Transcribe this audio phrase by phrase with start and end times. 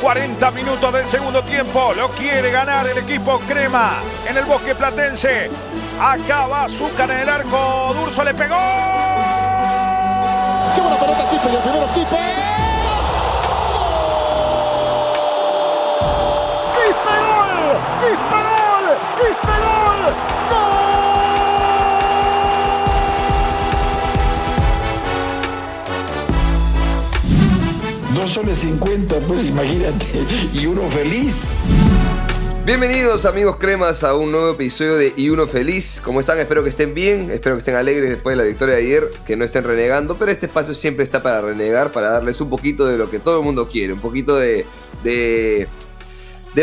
[0.00, 1.92] 40 minutos del segundo tiempo.
[1.94, 5.50] Lo quiere ganar el equipo Crema en el bosque platense.
[6.00, 7.94] Acaba Azúcar en el arco.
[7.94, 8.56] Durso le pegó.
[10.74, 11.48] ¡Qué buena pelota, Kipe!
[11.48, 12.16] Y el primero, Kipe.
[16.74, 17.78] ¡Quispe gol!
[18.00, 18.86] ¡Quispe gol!
[19.16, 20.83] ¡Quispe gol!
[28.24, 30.06] Dos soles 50, pues imagínate,
[30.54, 31.44] y uno feliz.
[32.64, 36.00] Bienvenidos amigos cremas a un nuevo episodio de Y Uno Feliz.
[36.02, 36.38] ¿Cómo están?
[36.38, 39.36] Espero que estén bien, espero que estén alegres después de la victoria de ayer, que
[39.36, 42.96] no estén renegando, pero este espacio siempre está para renegar, para darles un poquito de
[42.96, 44.64] lo que todo el mundo quiere, un poquito de,
[45.02, 45.68] de,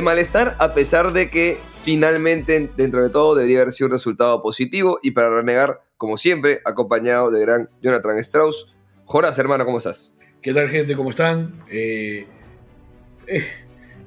[0.02, 4.98] malestar, a pesar de que finalmente, dentro de todo, debería haber sido un resultado positivo
[5.04, 8.76] y para renegar, como siempre, acompañado de gran Jonathan Strauss.
[9.06, 10.16] Joras, hermano, ¿cómo estás?
[10.42, 10.96] ¿Qué tal, gente?
[10.96, 11.54] ¿Cómo están?
[11.70, 12.26] Eh,
[13.28, 13.46] eh,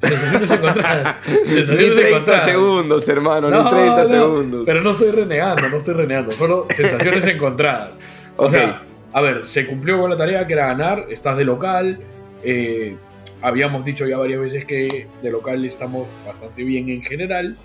[0.02, 1.16] sensaciones encontradas.
[1.28, 2.44] Ni Sensaciones 30 encontradas.
[2.50, 4.62] segundos, hermano, No, ni 30 no, segundos.
[4.66, 6.32] Pero no estoy renegando, no estoy renegando.
[6.32, 7.90] Solo sensaciones encontradas.
[8.36, 8.82] O sea,
[9.12, 11.06] a ver, se cumplió con la tarea que era ganar.
[11.08, 12.00] Estás de local.
[12.42, 12.96] eh,
[13.40, 17.56] habíamos dicho ya varias veces que de local estamos bastante bien en general.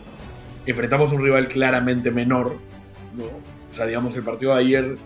[0.65, 2.55] Enfrentamos a un rival claramente menor.
[3.17, 3.23] ¿no?
[3.23, 4.97] O sea, digamos, el partido de ayer.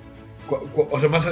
[0.49, 1.27] O sea, más.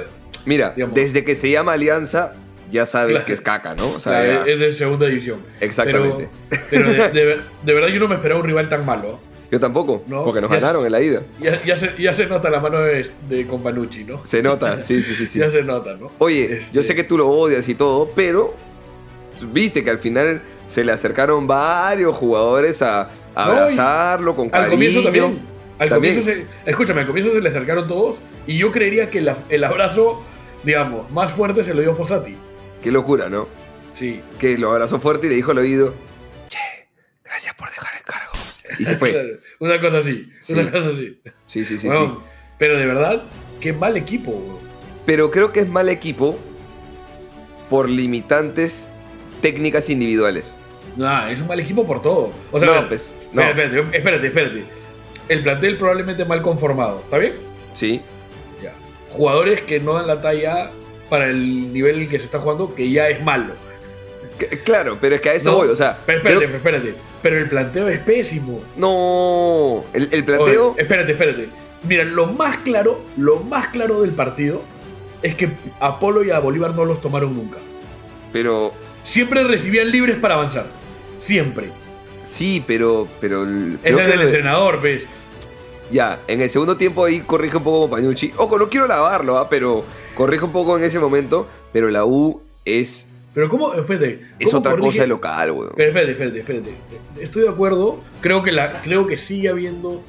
[0.46, 0.96] Mira, digamos.
[0.96, 2.34] desde que se llama Alianza,
[2.72, 3.26] ya sabes Claro.
[3.26, 3.88] que es caca, ¿no?
[3.90, 5.42] O sea, es de segunda división.
[5.60, 6.30] exactamente.
[6.70, 9.20] Pero, pero de, de ver- de verdad yo no me esperaba un rival tan malo.
[9.52, 11.24] Yo tampoco, No, porque nos ya ganaron en la ida.
[11.42, 14.24] Ya, ya se, ya se nota la mano de, de Companucci, ¿no?
[14.24, 15.28] Se nota, sí, sí, sí.
[15.28, 15.40] sí.
[15.40, 16.10] Ya se nota, ¿no?
[16.20, 18.56] Oye, Este- yo sé que tú lo odias y todo, pero
[19.52, 24.46] viste que al final se le acercaron varios jugadores a, a No, y abrazarlo con
[24.46, 24.72] Al cariño.
[24.72, 25.51] comienzo también.
[25.82, 26.20] Al También.
[26.22, 29.64] comienzo se, escúchame, al comienzo se le acercaron todos y yo creería que la- el
[29.64, 30.24] abrazo,
[30.64, 32.36] digamos, más fuerte se lo dio Fossati.
[32.84, 33.48] Qué locura, ¿no?
[33.96, 34.22] Sí.
[34.40, 35.96] Que lo abrazó fuerte y le dijo al oído,
[36.50, 36.60] che,
[37.26, 38.32] gracias por dejar el cargo.
[38.78, 39.12] Y se fue.
[39.12, 39.30] Claro,
[39.60, 40.30] una cosa así.
[40.40, 40.54] Sí.
[40.54, 41.20] Una cosa así.
[41.48, 42.14] Sí, sí, sí, sí.
[42.60, 43.24] Pero de verdad,
[43.60, 44.60] qué mal equipo, weón.
[45.08, 46.38] Pero creo que es mal equipo
[47.72, 48.88] por limitantes
[49.42, 50.58] técnicas individuales.
[50.96, 52.32] Nah, es un mal equipo por todo.
[52.52, 53.42] O sea, no, ver, pues, no.
[53.42, 54.64] espérate, espérate.
[55.32, 57.34] El plantel probablemente mal conformado, ¿está bien?
[57.74, 58.02] Sí,
[58.62, 58.74] Ya.
[59.12, 60.72] Jugadores que no dan la talla
[61.10, 63.54] para el nivel en el que se está jugando, que ya es malo.
[64.64, 66.96] Claro, pero es que a eso No, voy, o sea, Pero espérate, creo- espérate.
[67.22, 68.62] Pero el planteo es pésimo.
[68.76, 71.50] no, el, el planteo, Oye, espérate, espérate.
[71.88, 74.62] Mira, lo más claro, lo más claro del partido
[75.22, 75.50] es que
[75.80, 77.58] a Polo y a Bolívar no los tomaron nunca.
[78.34, 80.66] pero Siempre recibían libres para avanzar.
[81.20, 81.70] Siempre.
[82.24, 83.44] sí, pero, pero
[83.84, 85.04] Ese es el de- entrenador, ¿ves?
[85.92, 88.32] Ya, en el segundo tiempo ahí corrige un poco Pañucci.
[88.38, 89.48] Ojo, no quiero lavarlo, ¿ah?
[89.50, 89.84] pero
[90.16, 93.74] corrige un poco en ese momento, pero la U es, Pero ¿cómo?
[93.74, 94.22] Espérate.
[94.40, 95.72] es ¿cómo otra corrige- cosa de local, weón.
[95.76, 96.72] Pero espérate, espérate, espérate.
[97.20, 98.00] Estoy de acuerdo.
[98.22, 100.04] Creo que, la, creo que sigue habiendo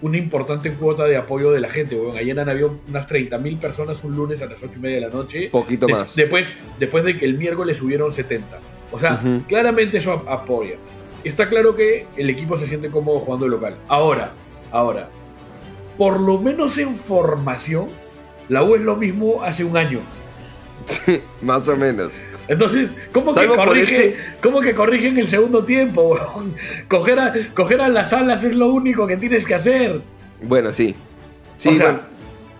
[0.00, 2.16] una importante cuota de apoyo de la gente, weón.
[2.16, 5.08] Ayer han habido unas 30.000 personas un lunes a las 8 y media de la
[5.08, 5.48] noche.
[5.50, 6.14] Poquito De- más.
[6.14, 6.46] Después,
[6.78, 8.60] después de que el miércoles subieron 70.
[8.92, 9.42] O sea, Ujú.
[9.48, 10.76] claramente eso ap- apoya.
[11.24, 13.76] Está claro que el equipo se siente cómodo jugando de local.
[13.88, 14.32] Ahora,
[14.70, 15.10] ahora.
[15.98, 17.88] Por lo menos en formación,
[18.48, 20.00] la U es lo mismo hace un año.
[21.42, 22.18] más o menos.
[22.46, 26.18] Entonces, ¿cómo que, corrige, ese- ¿cómo que corrigen el segundo tiempo?
[26.88, 30.00] Coger a, coger a las alas es lo único que tienes que hacer.
[30.40, 30.94] Bueno, sí.
[31.58, 32.00] Sí, o, sea, bueno,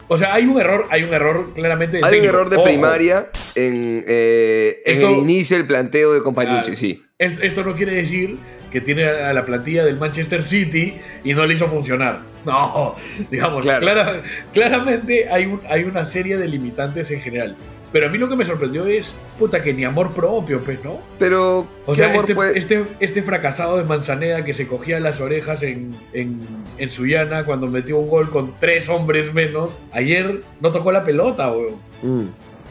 [0.09, 2.01] o sea, hay un error, hay un error claramente.
[2.03, 6.23] hay un error de Ojo, primaria en, eh, en Esto- el inicio del planteo de
[6.23, 6.77] Compañucci, Claro.
[6.77, 7.05] sí.
[7.19, 8.37] es- Esto no quiere decir
[8.71, 12.21] que tiene a la plantilla del Manchester City y no le hizo funcionar.
[12.45, 12.95] No,
[13.31, 13.81] digamos, Claro.
[13.81, 17.57] clara- claramente hay, un- hay una serie de limitantes en general.
[17.91, 20.99] Pero a mí lo que me sorprendió es, puta, que ni amor propio, pues, ¿no?
[21.19, 25.21] Pero, O ¿qué sea, este, puede- este, este fracasado de Manzaneda que se cogía las
[25.23, 26.41] orejas en, en,
[26.77, 31.51] en Sullana cuando metió un gol con tres hombres menos, ayer no tocó la pelota,
[31.51, 31.77] weón.
[32.03, 32.27] Mm.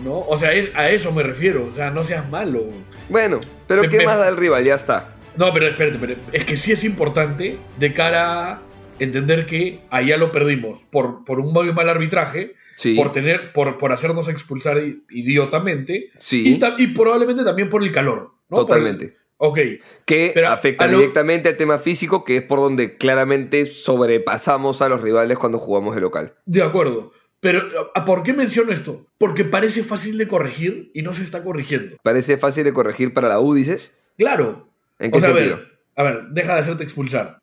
[0.05, 0.19] ¿No?
[0.19, 1.67] O sea, es- a eso me refiero.
[1.71, 2.59] O sea, no seas malo.
[2.59, 2.85] weón.
[3.09, 4.63] Bueno, pero Me- ¿qué me- más da el rival?
[4.63, 5.15] Ya está.
[5.37, 8.61] No, pero espérate, pero es que sí es importante de cara a
[8.99, 12.95] entender que allá lo perdimos por, por un muy mal arbitraje, Sí.
[12.95, 14.77] por tener, por, por hacernos expulsar
[15.09, 18.33] idiotamente Sí, y, probablemente también por el calor.
[18.49, 18.57] ¿no?
[18.59, 19.17] El- totalmente.
[19.37, 19.59] ok.
[20.05, 24.89] Que Pero afecta lo- directamente al tema físico, que es por donde claramente sobrepasamos a
[24.89, 26.35] los rivales cuando jugamos de local.
[26.45, 27.11] De acuerdo.
[27.39, 27.61] Pero,
[27.93, 29.05] ¿a- ¿por qué menciono esto?
[29.17, 31.97] Porque parece fácil de corregir y no se está corrigiendo.
[32.03, 34.03] Parece fácil de corregir para la U, dices.
[34.17, 34.66] Claro.
[34.99, 37.39] ¿En qué O sea, a ver, a ver, deja de hacerte expulsar.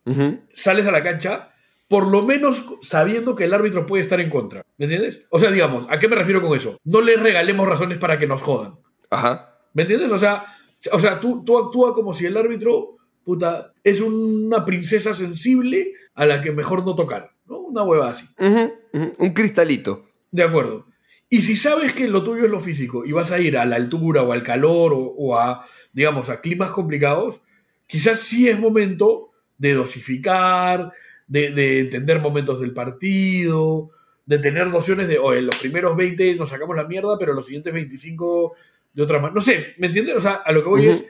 [0.53, 1.49] Sales a la cancha,
[1.87, 4.63] por lo menos sabiendo que el árbitro puede estar en contra.
[4.77, 5.21] ¿Me entiendes?
[5.29, 6.79] O sea, digamos, ¿a qué me refiero con eso?
[6.83, 8.75] No le regalemos razones para que nos jodan.
[9.09, 9.59] Ajá.
[9.73, 10.11] ¿Me entiendes?
[10.11, 10.43] O sea,
[10.91, 16.25] O sea, tú, tú actúas como si el árbitro, puta, es una princesa sensible a
[16.25, 17.59] la que mejor no tocar, ¿no?
[17.59, 18.27] Una hueva así.
[18.39, 20.05] Ujú, Un cristalito.
[20.31, 20.87] De acuerdo.
[21.27, 23.77] Y si sabes que lo tuyo es lo físico y vas a ir a la
[23.77, 27.41] altura o al calor o, o a, digamos, a climas complicados,
[27.87, 30.91] quizás sí es momento de dosificar,
[31.27, 33.91] de, de entender momentos del partido,
[34.25, 37.73] de tener nociones de, oye, los primeros 20 nos sacamos la mierda, pero los siguientes
[37.73, 38.55] 25
[38.93, 39.35] de otra manera.
[39.35, 40.15] No sé, ¿me entiendes?
[40.15, 41.05] O sea, a lo que voy es,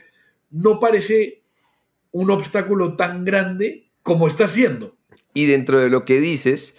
[0.51, 1.43] no parece
[2.11, 4.97] un obstáculo tan grande como está siendo.
[5.33, 6.77] Y dentro de lo que dices,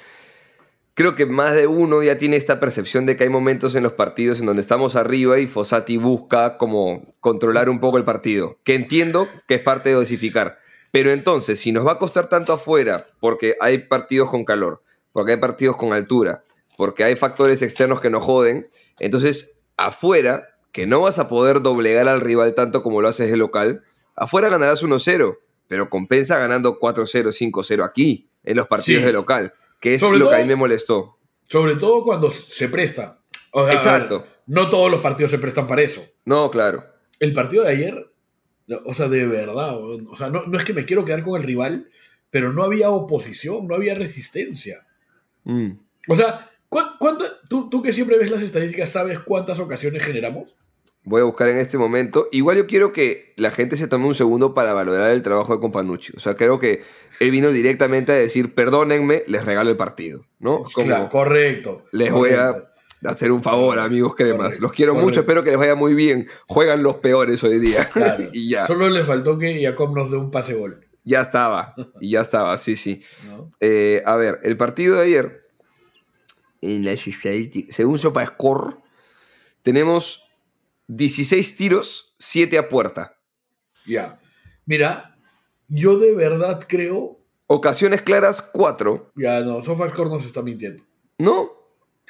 [0.96, 3.92] creo que más de uno ya tiene esta percepción de que hay momentos en los
[3.92, 8.58] partidos en donde estamos arriba y Fossati busca como controlar un poco el partido.
[8.64, 10.58] Que entiendo que es parte de dosificar.
[10.92, 14.82] Pero entonces, si nos va a costar tanto afuera, porque hay partidos con calor,
[15.12, 16.42] porque hay partidos con altura,
[16.78, 18.66] porque hay factores externos que nos joden,
[18.98, 23.36] entonces afuera, que no vas a poder doblegar al rival tanto como lo haces de
[23.36, 23.82] local,
[24.14, 25.36] afuera ganarás 1-0,
[25.68, 29.06] pero compensa ganando 4-0, 5-0 aquí, en los partidos Sí.
[29.06, 31.18] de local, que es Sobre lo que a mí me molestó.
[31.48, 33.20] Sobre todo cuando se presta.
[33.52, 34.20] O sea, a Exacto.
[34.20, 36.04] ver, no todos los partidos se prestan para eso.
[36.24, 36.84] No, claro.
[37.20, 38.12] El partido de ayer,
[38.84, 41.46] o sea, de verdad, o sea, no, no es que me quiero quedar con el
[41.46, 41.88] rival,
[42.30, 44.86] pero no había oposición, no había resistencia.
[45.44, 45.70] Mm.
[46.08, 50.54] O sea, ¿cu- cuánto- tú, tú que siempre ves las estadísticas, ¿sabes cuántas ocasiones generamos?
[51.08, 52.28] Voy a buscar en este momento.
[52.32, 55.60] Igual yo quiero que la gente se tome un segundo para valorar el trabajo de
[55.60, 56.12] Companucci.
[56.16, 56.82] O sea, creo que
[57.20, 60.26] él vino directamente a decir, perdónenme, les regalo el partido.
[60.40, 60.64] ¿no?
[60.74, 61.84] Como Claro, correcto.
[61.92, 62.72] les voy a
[63.04, 64.46] hacer un favor, amigos cremas.
[64.46, 65.06] Correcto, Los quiero correcto.
[65.08, 66.26] mucho, espero que les vaya muy bien.
[66.48, 67.88] Juegan los peores hoy día.
[67.92, 68.24] Claro.
[68.32, 70.86] y ya, Solo les faltó que Jacob nos dé un pase gol.
[71.04, 71.72] ya estaba.
[72.00, 73.00] Y ya estaba, sí, sí.
[73.28, 73.52] ¿no?
[73.60, 75.46] Eh, a ver, el partido de ayer,
[76.62, 76.96] en la
[77.70, 78.74] según SofaScore,
[79.62, 80.25] tenemos
[80.88, 83.18] 16 tiros, 7 a puerta.
[83.86, 84.18] Ya.
[84.64, 85.16] Mira,
[85.68, 87.20] yo de verdad creo.
[87.46, 89.12] Ocasiones claras, 4.
[89.16, 90.82] Ya no, SofaScore nos está mintiendo.
[91.18, 91.50] ¿No?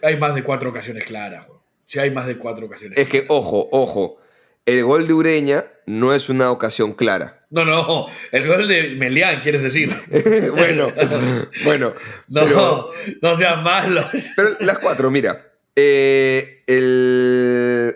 [0.02, 1.61] Hay más de cuatro ocasiones claras, weón.
[1.87, 2.99] Si hay más de cuatro ocasiones.
[2.99, 4.19] Es que, ojo, ojo.
[4.67, 7.46] El gol de Ureña no es una ocasión clara.
[7.50, 9.88] No, no, el gol de Melián, quieres decir.
[10.56, 10.88] bueno,
[11.64, 11.94] bueno.
[12.28, 12.90] No, pero-
[13.23, 14.05] no seas malo.
[14.34, 15.52] Pero las cuatro, mira.
[15.76, 17.16] Eh, el,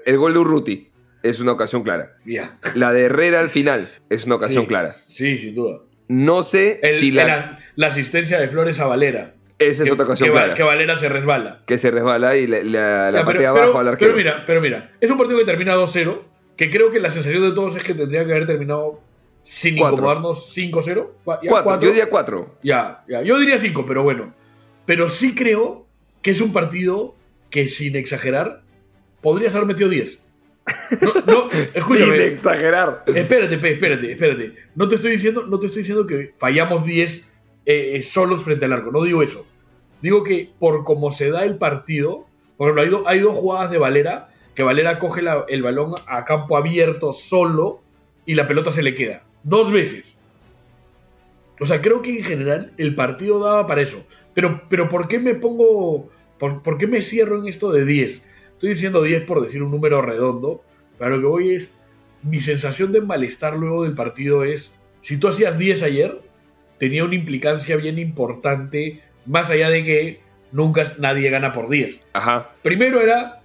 [0.06, 0.90] el gol de Urruti
[1.22, 2.16] es una ocasión clara.
[2.24, 2.58] Ya.
[2.74, 4.96] La de Herrera al final es una ocasión Sí, clara.
[5.06, 5.80] Sí, sin duda.
[6.08, 9.34] No sé El- si la, la asistencia de Flores a Valera.
[9.58, 10.54] esa es que, otra ocasión que clara.
[10.54, 11.62] que Valera se resbala.
[11.66, 14.12] que se resbala y la, la, la Ya, pero- patea pero- abajo al arquero.
[14.12, 16.22] Pero mira, pero mira, es un partido que termina 2-0,
[16.56, 19.00] que creo que la sensación de todos es que tendría que haber terminado
[19.44, 19.96] sin Cuatro.
[19.98, 21.10] incomodarnos 5-0.
[21.24, 21.82] Cua- ya, cuatro, cuatro.
[21.82, 22.58] yo diría cuatro.
[22.62, 23.22] Ya, ya.
[23.22, 24.34] Yo diría 5, pero bueno.
[24.86, 25.86] Pero sí creo
[26.22, 27.14] que es un partido
[27.50, 28.62] que, sin exagerar,
[29.20, 30.22] podrías haber metido 10.
[31.02, 32.12] No, no, escúchame.
[32.14, 33.04] Sin exagerar.
[33.06, 34.54] Espérate, espérate, espérate.
[34.74, 37.18] No te estoy diciendo, no te estoy diciendo que fallamos 10
[37.66, 38.90] eh, eh, solos frente al arco.
[38.90, 39.46] No digo eso.
[40.02, 42.26] Digo que por cómo se da el partido,
[42.56, 45.94] por ejemplo, hay, do- hay dos jugadas de Valera, que Valera coge la- el balón
[46.06, 47.82] a campo abierto solo
[48.26, 49.24] y la pelota se le queda.
[49.42, 50.16] Dos veces.
[51.58, 54.04] O sea, creo que en general el partido daba para eso.
[54.34, 56.08] Pero, pero ¿por qué me pongo...
[56.38, 58.24] Por, por qué me cierro en esto de 10?
[58.60, 60.62] Estoy diciendo 10 por decir un número redondo.
[60.98, 61.70] Pero lo que voy es...
[62.22, 64.74] Mi sensación de malestar luego del partido es...
[65.00, 66.20] Si tú hacías 10 ayer,
[66.76, 70.20] tenía una implicancia bien importante, más allá de que
[70.52, 72.06] nunca nadie gana por 10.
[72.12, 72.50] Ajá.
[72.60, 73.40] Primero era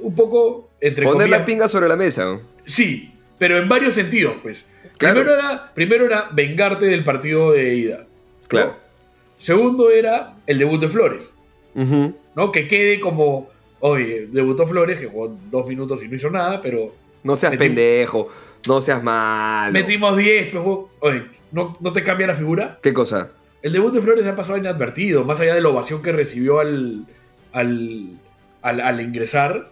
[0.00, 2.40] un poco, entre Poner comillas, las pingas sobre la mesa.
[2.64, 4.64] Sí, pero en varios sentidos, pues.
[4.96, 5.20] Claro.
[5.20, 7.98] Primero, era, primero era vengarte del partido de ida.
[7.98, 8.48] ¿no?
[8.48, 8.76] Claro.
[9.36, 11.34] Segundo era el debut de Flores.
[11.74, 12.52] ¿no?
[12.52, 13.50] Que quede como,
[13.90, 18.28] oye, debutó Flores, que jugó dos minutos y no hizo nada, pero No seas pendejo.
[18.66, 19.72] No seas malo.
[19.72, 22.78] metimos 10, pues, jugó- oye, ¿no, ¿no te cambia la figura?
[22.82, 23.30] ¿Qué cosa?
[23.62, 27.06] El debut de Flores ha pasado inadvertido, más allá de la ovación que recibió al,
[27.52, 28.18] al,
[28.62, 29.70] al, al ingresar.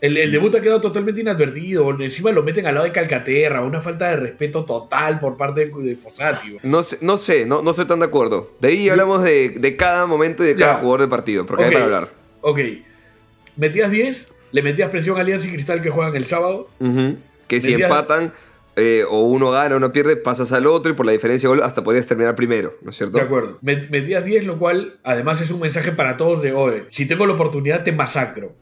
[0.00, 1.90] El, el debut ha quedado totalmente inadvertido.
[2.00, 3.60] Encima lo meten al lado de Calcaterra.
[3.62, 6.56] Una falta de respeto total por parte de, de Fossati.
[6.62, 8.52] No sé, no sé, no, no estoy tan de acuerdo.
[8.60, 10.78] De ahí hablamos de, de cada momento y de cada Ya.
[10.78, 12.10] jugador del partido, porque hay para hablar.
[12.42, 12.60] Ok,
[13.56, 16.68] metías 10, le metías presión a Alianza y Cristal que juegan el sábado.
[17.48, 18.32] Que si Metías- empatan,
[18.76, 21.54] eh, o uno gana o uno pierde, pasas al otro y por la diferencia de
[21.56, 23.18] gol hasta podrías terminar primero, ¿no es cierto?
[23.18, 23.58] De acuerdo.
[23.62, 27.26] Met- Metías 10, lo cual además es un mensaje para todos de, oye, si tengo
[27.26, 28.54] la oportunidad te masacro.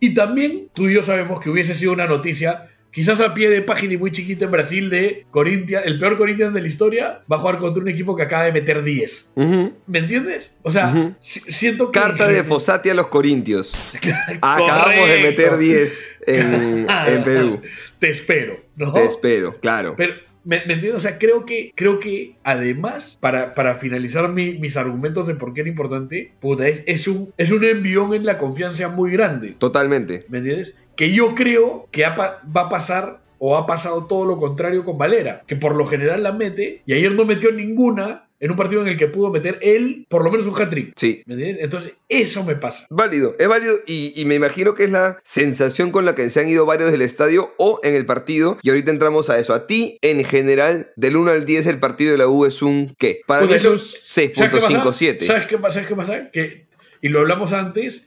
[0.00, 3.62] Y también tú y yo sabemos que hubiese sido una noticia quizás a pie de
[3.62, 7.36] página y muy chiquito en Brasil de Corinthians, el peor Corinthians de la historia, va
[7.36, 9.30] a jugar contra un equipo que acaba de meter 10.
[9.34, 9.72] Ujú.
[9.86, 10.54] ¿Me entiendes?
[10.62, 11.98] O sea, siento que...
[11.98, 13.94] Carta de Fossati a los Corintios.
[14.40, 15.56] Acabamos de meter Correcto.
[15.58, 17.60] 10 en, en Perú.
[17.98, 18.92] Te espero, ¿no?
[18.92, 19.94] Te espero, claro.
[19.96, 20.94] Pero, ¿me, me entiendes?
[20.94, 25.54] O sea, creo que, creo que además, para, para finalizar mi- mis argumentos de por
[25.54, 29.54] qué era importante, puta, es, es un, es un envión en la confianza muy grande.
[29.58, 30.24] Totalmente.
[30.28, 30.74] ¿Me entiendes?
[30.96, 35.42] Que yo creo que va a pasar o ha pasado todo lo contrario con Valera,
[35.46, 38.88] que por lo general la mete y ayer no metió ninguna en un partido en
[38.88, 40.92] el que pudo meter él por lo menos un hat-trick.
[40.96, 41.22] Sí.
[41.26, 41.62] ¿Me entiendes?
[41.64, 42.86] Entonces, eso me pasa.
[42.90, 46.40] Válido, es válido y, y me imagino que es la sensación con la que se
[46.40, 48.58] han ido varios del estadio o en el partido.
[48.62, 49.54] Y ahorita entramos a eso.
[49.54, 52.94] A ti, en general, del 1 al 10, el partido de la U es un
[52.98, 53.20] ¿qué?
[53.26, 54.68] Para Puta, mí es un eso- ¿Sabes qué pasa?
[54.68, 55.26] 6.57.
[55.26, 55.74] ¿Sabes qué pasa?
[55.74, 56.30] ¿Sabes qué pasa?
[56.32, 56.66] Que,
[57.00, 58.06] y lo hablamos antes,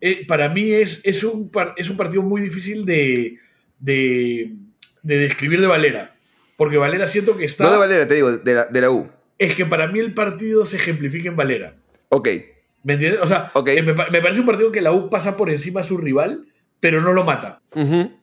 [0.00, 3.38] eh, para mí es, es, un par- es un partido muy difícil de,
[3.78, 4.52] de,
[5.02, 6.14] de describir de Valera.
[6.56, 7.64] Porque Valera siento que está...
[7.64, 9.08] No de Valera, te digo, de la, de la U.
[9.38, 11.76] Es que para mí el partido se ejemplifica en Valera.
[12.08, 12.28] Ok,
[12.84, 13.20] ¿Me entiendes?
[13.20, 13.68] O sea, Ok.
[13.68, 15.98] eh, me, pa- me parece un partido que la U pasa por encima a su
[15.98, 16.46] rival,
[16.80, 17.60] pero no lo mata.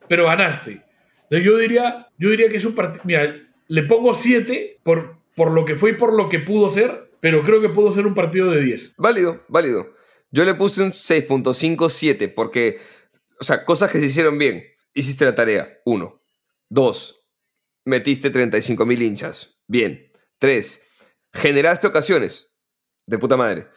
[0.08, 0.82] Pero ganaste.
[1.24, 3.04] Entonces yo diría, yo diría que es un partido...
[3.06, 3.36] Mira,
[3.68, 7.42] le pongo 7 por, por lo que fue y por lo que pudo ser, pero
[7.44, 8.94] creo que pudo ser un partido de 10.
[8.98, 9.95] válido, válido.
[10.36, 12.78] Yo le puse un 6.57 porque,
[13.40, 14.66] o sea, cosas que se hicieron bien.
[14.94, 16.22] Hiciste la tarea, uno.
[16.70, 17.24] Dos,
[17.86, 19.64] metiste 35 mil hinchas.
[19.66, 20.12] Bien.
[20.38, 21.00] Tres,
[21.32, 22.54] generaste ocasiones.
[23.06, 23.68] De puta madre.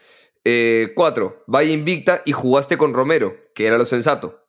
[0.45, 4.45] Eh, cuatro, vaya invicta y jugaste con Romero, que era lo sensato.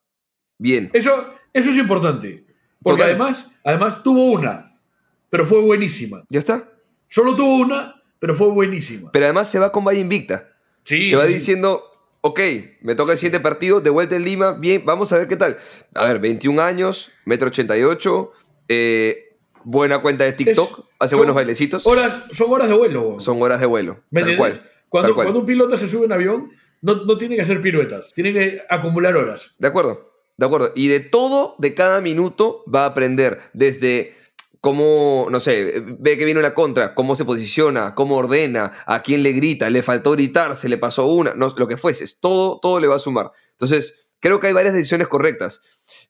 [0.58, 0.90] Bien.
[0.94, 2.48] Eso, eso es importante.
[2.82, 3.10] Porque Total.
[3.12, 4.82] además, además tuvo una,
[5.30, 6.24] pero fue buenísima.
[6.30, 6.74] Ya está.
[7.08, 9.12] Solo tuvo una, pero fue buenísima.
[9.12, 10.50] Pero además se va con vaya invicta.
[10.86, 11.34] Sí, se va sí.
[11.36, 11.89] diciendo,
[12.22, 12.40] ok,
[12.82, 15.58] me toca el siguiente partido, de vuelta en Lima, bien, vamos a ver qué tal.
[15.96, 18.32] A ver, 21 años, metro 88,
[18.68, 21.86] eh, buena cuenta de TikTok, Es- hace buenos bailecitos.
[21.86, 23.20] Horas, son horas de vuelo.
[23.20, 24.04] Son horas de vuelo.
[24.12, 24.60] ¿Me Tal entiendes?
[24.60, 24.72] cual.
[24.90, 25.26] Cuando, tal cual.
[25.28, 28.34] cuando un piloto se sube a un avión, no, no tiene que hacer piruetas, tiene
[28.34, 29.52] que acumular horas.
[29.58, 30.72] De acuerdo, de acuerdo.
[30.76, 34.16] Y de todo, de cada minuto, va a aprender desde
[34.62, 39.24] cómo, no sé, ve que viene una contra, cómo se posiciona, cómo ordena, a quién
[39.24, 42.80] le grita, le faltó gritar, se le pasó una, no, lo que fueses, todo, todo
[42.80, 43.32] le va a sumar.
[43.52, 45.62] Entonces, creo que hay varias decisiones correctas.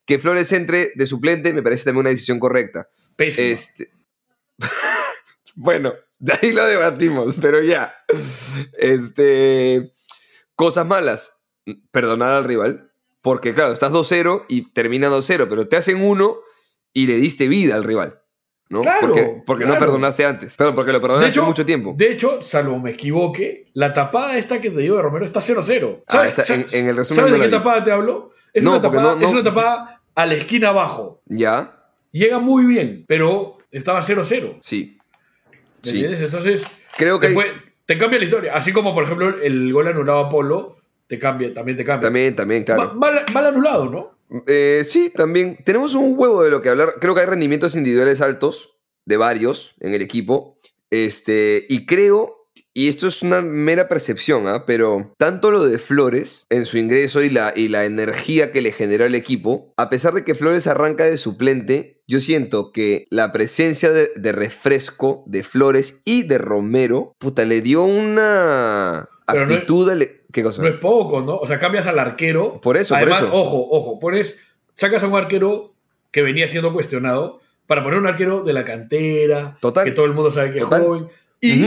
[0.04, 2.88] Que Flores entre de suplente me parece también una decisión correcta.
[3.16, 3.46] Pésimo.
[3.46, 3.90] Este...
[5.54, 7.94] bueno, de ahí lo debatimos, pero ya.
[8.78, 9.92] Este.
[10.54, 11.42] Cosas malas.
[11.92, 12.92] Perdonar al rival.
[13.22, 16.38] Porque, claro, estás 2-0 y termina 2-0, pero te hacen uno
[16.92, 18.19] y le diste vida al rival.
[18.70, 18.82] ¿No?
[18.82, 20.56] Claro, porque porque no perdonaste antes.
[20.56, 21.92] Perdón, porque lo perdonaste hecho, mucho tiempo.
[21.96, 26.04] De hecho, salvo me equivoque, la tapada esta que te digo de Romero está 0-0.
[26.06, 28.30] Ah, esa- en, en el resumen ¿Sabes de qué tapada te hablo?
[28.54, 31.20] Es, No, una tapada, no- es una tapada a la esquina abajo.
[31.26, 31.76] Ya,
[32.12, 34.56] Llega muy bien, pero estaba 0-0.
[34.60, 34.96] sí.
[35.50, 35.90] ¿Me Sí.
[36.02, 36.20] entiendes?
[36.22, 36.64] Entonces,
[36.96, 37.46] Creo que después,
[37.86, 38.54] te cambia la historia.
[38.54, 42.06] Así como, por ejemplo, el gol anulado a Polo, te cambia, también te cambia.
[42.06, 42.88] también, también, claro.
[42.88, 44.18] Ma- mal, mal anulado, ¿no?
[44.46, 45.58] Eh, sí, también.
[45.64, 46.94] Tenemos un huevo de lo que hablar.
[47.00, 50.56] Creo que hay rendimientos individuales altos, de varios, en el equipo.
[50.90, 54.64] Este, y creo, y esto es una mera percepción, ¿ah?
[54.66, 58.72] pero tanto lo de Flores en su ingreso y la, y la energía que le
[58.72, 63.32] generó al equipo, a pesar de que Flores arranca de suplente, yo siento que la
[63.32, 69.50] presencia de, de refresco de Flores y de Romero, puta, le dio una Pero no
[69.50, 69.90] es- actitud.
[70.32, 70.62] ¿Qué cosa?
[70.62, 71.36] No es poco, ¿no?
[71.36, 72.60] O sea, cambias al arquero.
[72.60, 73.32] Por eso, por Además, eso.
[73.32, 74.36] ojo, ojo, pones,
[74.74, 75.74] sacas a un arquero
[76.10, 79.84] que venía siendo cuestionado para poner un arquero de la cantera, Total.
[79.84, 80.80] que todo el mundo sabe que Total.
[80.82, 81.08] es joven.
[81.40, 81.64] Y,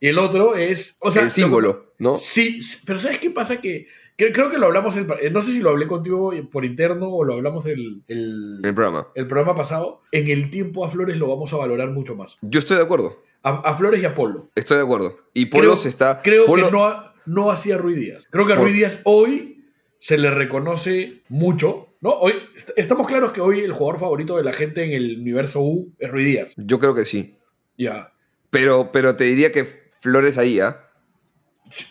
[0.00, 0.96] y el otro es.
[0.98, 2.16] O sea, el símbolo, ¿no?
[2.18, 3.60] sí, pero ¿sabes qué pasa?
[3.60, 4.96] Que, que creo que lo hablamos.
[4.96, 8.56] el- eh, no sé si lo hablé contigo por interno o lo hablamos el, el,
[8.60, 9.08] En el programa.
[9.14, 10.00] el programa pasado.
[10.10, 12.36] En el tiempo a Flores lo vamos a valorar mucho más.
[12.42, 13.22] Yo estoy de acuerdo.
[13.44, 14.50] A, a Flores y a Polo.
[14.54, 15.16] Estoy de acuerdo.
[15.34, 16.20] Y Polo creo, se está.
[16.22, 18.26] Creo Polo- que no, ha- no hacía Rui Díaz.
[18.30, 19.64] Creo que a Por- Rui Díaz hoy
[19.98, 21.88] se le reconoce mucho.
[22.00, 22.10] ¿no?
[22.10, 25.60] Hoy, est- estamos claros que hoy el jugador favorito de la gente en el universo
[25.62, 26.54] U es Rui Díaz.
[26.56, 27.36] Yo creo que sí.
[27.78, 28.12] Ya.
[28.50, 29.64] Pero, pero te diría que
[30.00, 30.88] Flores ahí, ¿ah?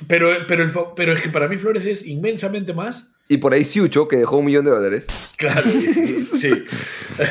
[0.08, 3.11] Pero, pero, el fa- pero es que para mí Flores es inmensamente más.
[3.32, 5.06] Y por ahí Siucho, que dejó un millón de dólares.
[5.38, 6.52] Claro, sí.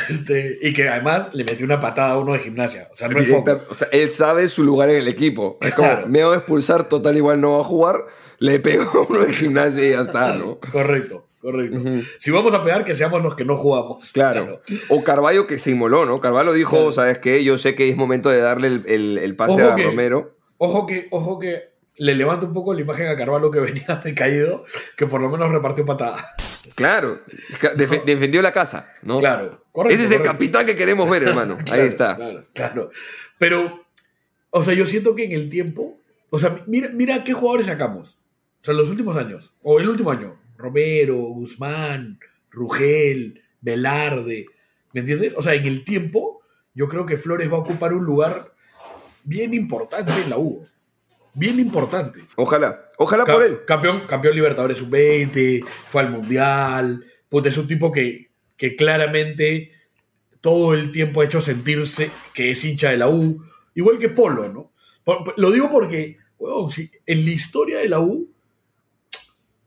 [0.09, 2.88] Este, y que además le metió una patada a uno de gimnasia.
[2.92, 3.73] O sea, no es Directa- poco.
[3.73, 5.59] o sea, él sabe su lugar en el equipo.
[5.61, 6.07] Es como, Claro.
[6.09, 8.07] me hago expulsar, total igual no va a jugar.
[8.38, 10.59] Le pego a uno de gimnasia y ya está, ¿no?
[10.73, 11.78] Correcto, correcto.
[12.19, 14.11] Si vamos a pegar, que seamos los que no jugamos.
[14.12, 14.62] Claro.
[14.88, 16.19] O Carballo que se inmoló, ¿no?
[16.21, 16.92] Carvalho dijo, Claro.
[16.92, 17.45] ¿sabes qué?
[17.45, 20.35] Yo sé que es momento de darle el, el- el pase Ojo a que- Romero.
[20.57, 21.70] Ojo que, ojo que
[22.00, 24.64] le levanta un poco la imagen a Carvalho que venía de caído,
[24.97, 26.35] que por lo menos repartió patada.
[26.75, 27.21] Claro,
[27.76, 29.19] defendió la casa, ¿no?
[29.19, 29.95] Claro, correcto.
[29.95, 31.59] Ese es el capitán que queremos ver, hermano.
[31.71, 32.16] Ahí está.
[32.16, 32.90] Claro, claro.
[33.38, 33.80] Pero,
[34.49, 35.99] o sea, yo siento que en el tiempo,
[36.30, 38.16] o sea, mira, mira qué jugadores sacamos.
[38.61, 42.19] O sea, los últimos años, o el último año, Romero, Guzmán,
[42.50, 44.47] Rugel, Velarde,
[44.95, 45.35] ¿me entiendes?
[45.37, 46.40] O sea, en el tiempo,
[46.75, 48.54] yo creo que Flores va a ocupar un lugar
[49.25, 50.64] bien importante en la U.
[51.35, 52.21] Bien importante.
[52.37, 53.59] Ojalá, ojalá Ca- por él.
[53.67, 57.05] Campeón, campeón Libertadores Sub-20, fue al Mundial.
[57.29, 59.73] Puta, es un tipo que, que claramente
[60.41, 63.43] todo el tiempo ha hecho sentirse que es hincha de la U.
[63.75, 64.73] Igual que Polo, ¿no?
[65.37, 68.31] Lo digo porque, huevón, si en la historia de la U,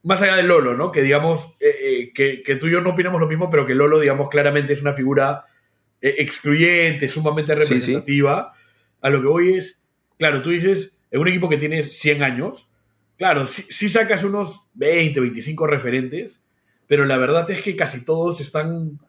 [0.03, 0.91] más allá de Lolo, ¿no?
[0.91, 3.73] Que digamos, eh, eh, que, que tú y yo no opinamos lo mismo, pero que
[3.73, 5.45] Lolo, digamos, claramente es una figura
[6.01, 7.59] eh, excluyente, sumamente sí.
[7.59, 8.51] representativa.
[9.01, 9.79] A lo que voy es,
[10.19, 12.71] claro, tú dices, en un equipo que tiene 100 años,
[13.17, 16.41] claro, sí, sí sacas unos 20, 25 referentes,
[16.87, 18.99] pero la verdad es que casi todos están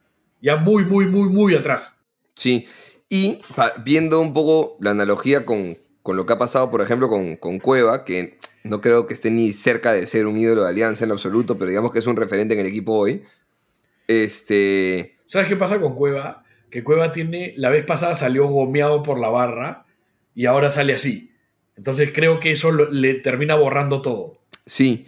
[0.43, 1.97] ya muy, muy, muy, muy atrás.
[2.35, 2.67] Sí.
[3.09, 3.39] Y
[3.85, 7.59] viendo un poco la analogía con, con lo que ha pasado, por ejemplo, con, con
[7.59, 11.11] Cueva, que no creo que esté ni cerca de ser un ídolo de Alianza en
[11.11, 13.23] absoluto, pero digamos que es un referente en el equipo hoy.
[14.07, 15.17] Este.
[15.27, 16.45] ¿Sabes qué pasa con Cueva?
[16.71, 19.87] Que Cueva tiene, la vez pasada salió gomeado por la barra
[20.35, 21.34] y ahora sale así.
[21.77, 24.39] Entonces creo que eso lo- le termina borrando todo.
[24.67, 25.07] Sí.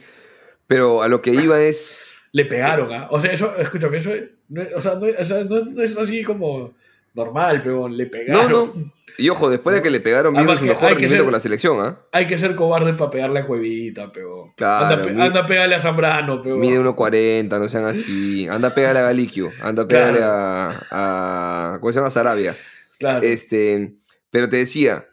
[0.66, 2.00] Pero a lo que iba es.
[2.32, 3.08] Le pegaron, ¿ah?
[3.10, 4.10] O sea, eso, escúchame, eso
[4.48, 6.74] no, es- o sea, no, es- o sea, no- no es así como
[7.14, 8.50] normal, pero le No, pegaron.
[8.50, 8.92] no.
[9.18, 11.80] Y ojo, después de que le pegaron, vino su mejor rendimiento ser- con la selección,
[11.80, 12.00] ¿ah?
[12.12, 14.52] Hay que ser cobarde para pegarle a Cuevita, pero.
[14.58, 16.56] Claro, anda, pe- mi- anda a pegarle a Zambrano, pero.
[16.58, 18.46] Mide 1.40, no sean así.
[18.48, 19.50] Anda a pegarle a Galiquio.
[19.62, 21.78] Anda a pegarle a, a.
[21.80, 22.10] ¿Cómo se llama?
[22.10, 22.54] Sarabia.
[22.98, 23.24] Claro.
[23.24, 23.94] Este,
[24.30, 25.06] pero te decía,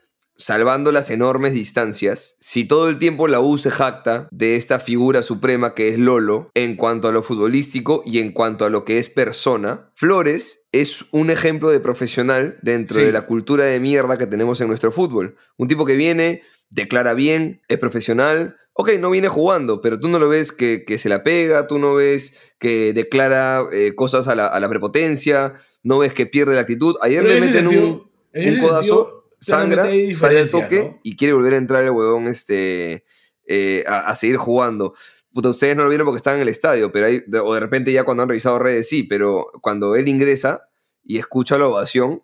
[0.44, 5.24] salvando las enormes distancias, si todo el tiempo la U se jacta de esta figura
[5.24, 9.00] suprema que es Lolo en cuanto a lo futbolístico y en cuanto a lo que
[9.00, 13.06] es persona, Flores es un ejemplo de profesional dentro Sí.
[13.06, 15.36] de la cultura de mierda que tenemos en nuestro fútbol.
[15.58, 18.58] Un tipo que viene, declara bien, es profesional.
[18.74, 21.78] Ok, no viene jugando, pero tú no lo ves que, que se la pega, tú
[21.80, 26.56] no ves que declara eh, cosas a la, a la prepotencia, no ves que pierde
[26.56, 26.96] la actitud.
[27.02, 29.84] Ayer le meten un, sentido- codazo, sentido, sangra,
[30.16, 31.00] sale al toque ¿no?
[31.04, 33.06] y quiere volver a entrar el huevón este,
[33.48, 34.94] eh, a, a seguir jugando.
[35.34, 37.92] Puta, ustedes no lo vieron porque estaban en el estadio, pero de- o de repente
[37.92, 40.70] ya cuando han revisado redes sí, pero cuando él ingresa
[41.04, 42.22] y escucha la ovación,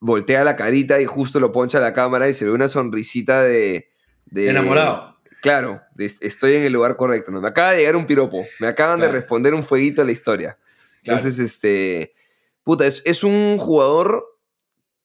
[0.00, 3.42] voltea la carita y justo lo poncha a la cámara y se ve una sonrisita
[3.42, 3.90] de...
[4.26, 5.16] de Enamorado.
[5.42, 7.30] Claro, de- estoy en el lugar correcto.
[7.32, 7.40] ¿no?
[7.40, 10.58] Me acaba de llegar un piropo, me acaban de responder un fueguito a la historia.
[11.02, 11.18] Claro.
[11.18, 12.14] Entonces, este.
[12.64, 14.24] Puta, es, es un jugador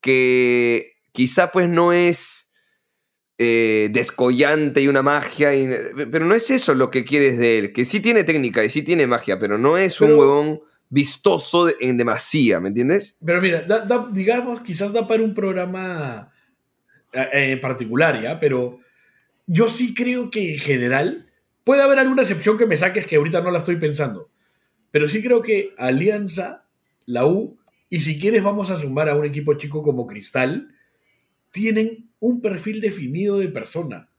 [0.02, 2.54] que quizá pues no es
[3.38, 5.68] eh, descollante y una magia, y-
[6.12, 8.82] pero no es eso lo que quieres de él, que sí tiene técnica y sí
[8.84, 13.18] tiene magia, pero no es un huevón vistoso en demasía, ¿me entiendes?
[13.26, 16.32] Pero mira, da- da- digamos, quizás da para un programa
[17.12, 18.40] eh, en particular, ¿ya?
[18.40, 18.80] Pero
[19.48, 21.28] yo sí creo que en general
[21.64, 24.30] puede haber alguna excepción que me saques que ahorita no la estoy pensando.
[24.92, 26.66] Pero sí creo que Alianza,
[27.08, 27.58] la U,
[27.90, 30.73] y si quieres vamos a sumar a un equipo chico como Cristal,
[31.54, 34.10] tienen un perfil definido de persona.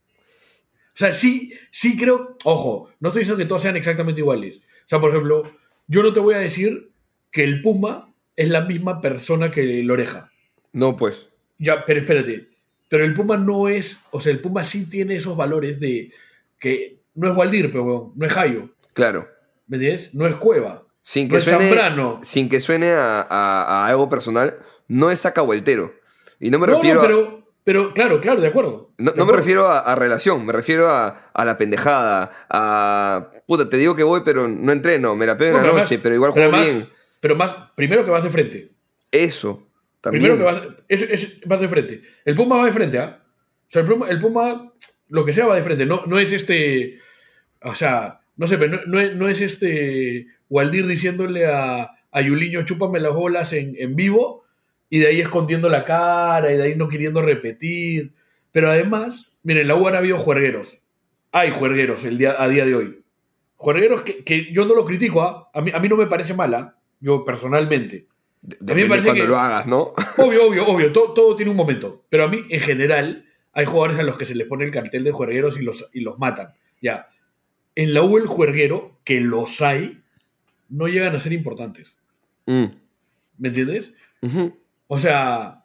[0.88, 4.58] O sea, sí, sí creo, ojo, no estoy diciendo que todos sean exactamente iguales.
[4.58, 5.42] O sea, por ejemplo,
[5.88, 6.92] yo no te voy a decir
[7.32, 10.30] que el Puma es la misma persona que el Oreja.
[10.72, 11.28] No, pues.
[11.58, 12.48] Ya, pero espérate.
[12.88, 16.12] Pero el Puma no es, o sea, el Puma sí tiene esos valores de
[16.60, 18.70] que no es Waldir, pero no es Jayo.
[18.92, 19.28] Claro.
[19.66, 20.14] ¿Me entiendes?
[20.14, 20.86] No es Cueva.
[21.02, 22.20] Sin No que es suene, Zambrano.
[22.22, 25.92] sin que suene a, a- a algo personal, no es sacahueltero.
[26.44, 27.06] Y no me No, refiero no, a.
[27.06, 28.92] pero, pero claro, claro, de acuerdo.
[28.98, 33.30] No, De no me refiero a, a relación, me refiero a, a la pendejada, a...
[33.46, 36.14] Puta, te digo que voy, pero no entreno, me la pego en la noche, pero
[36.14, 36.88] igual pero juego bien.
[37.20, 38.72] Pero más, primero que vas de frente.
[39.10, 39.66] Eso,
[40.00, 40.22] también.
[40.24, 42.02] Primero que vas, es- es- vas de frente.
[42.24, 43.22] El Puma va de frente, ¿ah?
[43.66, 44.72] O sea, el Puma, el Puma,
[45.08, 45.86] lo que sea, va de frente.
[45.86, 46.98] No, no es este.
[47.62, 50.26] O sea, no sé, pero no, no es, no es este.
[50.50, 54.43] Waldir diciéndole a, a Yuliño, chúpame las bolas en, en vivo,
[54.90, 58.12] y de ahí escondiendo la cara, y de ahí no queriendo repetir.
[58.52, 60.78] Pero además, miren, la U han habido juergueros.
[61.32, 63.00] Hay juergueros el día, a día de hoy.
[63.56, 65.50] Juergueros que, que yo no lo critico, ¿ah?
[65.52, 68.06] a, mí, a mí no me parece mala, yo personalmente.
[68.42, 69.94] D- a mí me parece cuando que- lo hagas, ¿no?
[70.18, 70.92] Obvio, obvio, obvio.
[70.92, 72.04] Todo, todo tiene un momento.
[72.10, 75.02] Pero a mí, en general, hay jugadores a los que se les pone el cartel
[75.02, 76.52] de juergueros y los, y los matan.
[76.82, 77.08] Ya.
[77.74, 80.00] En la U, el juerguero, que los hay,
[80.68, 81.98] no llegan a ser importantes.
[82.46, 82.64] Mm,
[83.38, 83.92] ¿Me entiendes?
[84.22, 84.56] ujú.
[84.94, 85.58] O sea,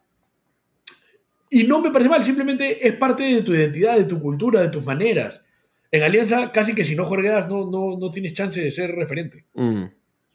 [1.50, 4.68] Y no me parece mal, simplemente es parte de tu identidad, de tu cultura, de
[4.68, 5.42] tus maneras.
[5.90, 9.46] En Alianza, casi que si no juegas, no, no, no tienes chance de ser referente.
[9.54, 9.84] Mm.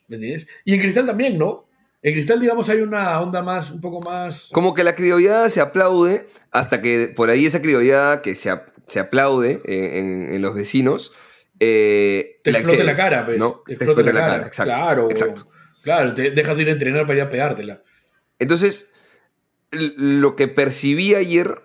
[0.08, 0.48] ¿Me entiendes?
[0.66, 1.68] Y en Cristal también, ¿no?
[2.02, 4.50] En Cristal, digamos, hay una onda más, un poco más.
[4.52, 8.52] Como que la criollada se aplaude hasta que por ahí esa criollada que se,
[8.88, 11.14] se aplaude eh, en, en los vecinos.
[11.60, 13.38] eh, Te la explote la cara, pues.
[13.40, 13.62] ¿no?
[13.66, 14.46] Te explote la cara.
[14.48, 14.74] exacto.
[14.74, 15.10] Claro.
[15.10, 15.48] exacto.
[15.82, 17.82] Claro, te dejas de ir a entrenar para ir a pegártela.
[18.40, 18.92] Entonces,
[19.72, 21.56] lo que percibí ayer,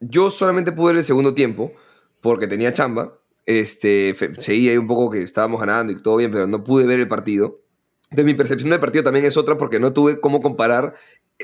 [0.00, 1.72] yo solamente pude ver el segundo tiempo
[2.20, 3.18] porque tenía chamba.
[3.46, 7.00] Este, seguí ahí un poco que estábamos ganando y todo bien, pero no pude ver
[7.00, 7.62] el partido.
[8.10, 10.94] Entonces, mi percepción del partido también es otra porque no tuve cómo comparar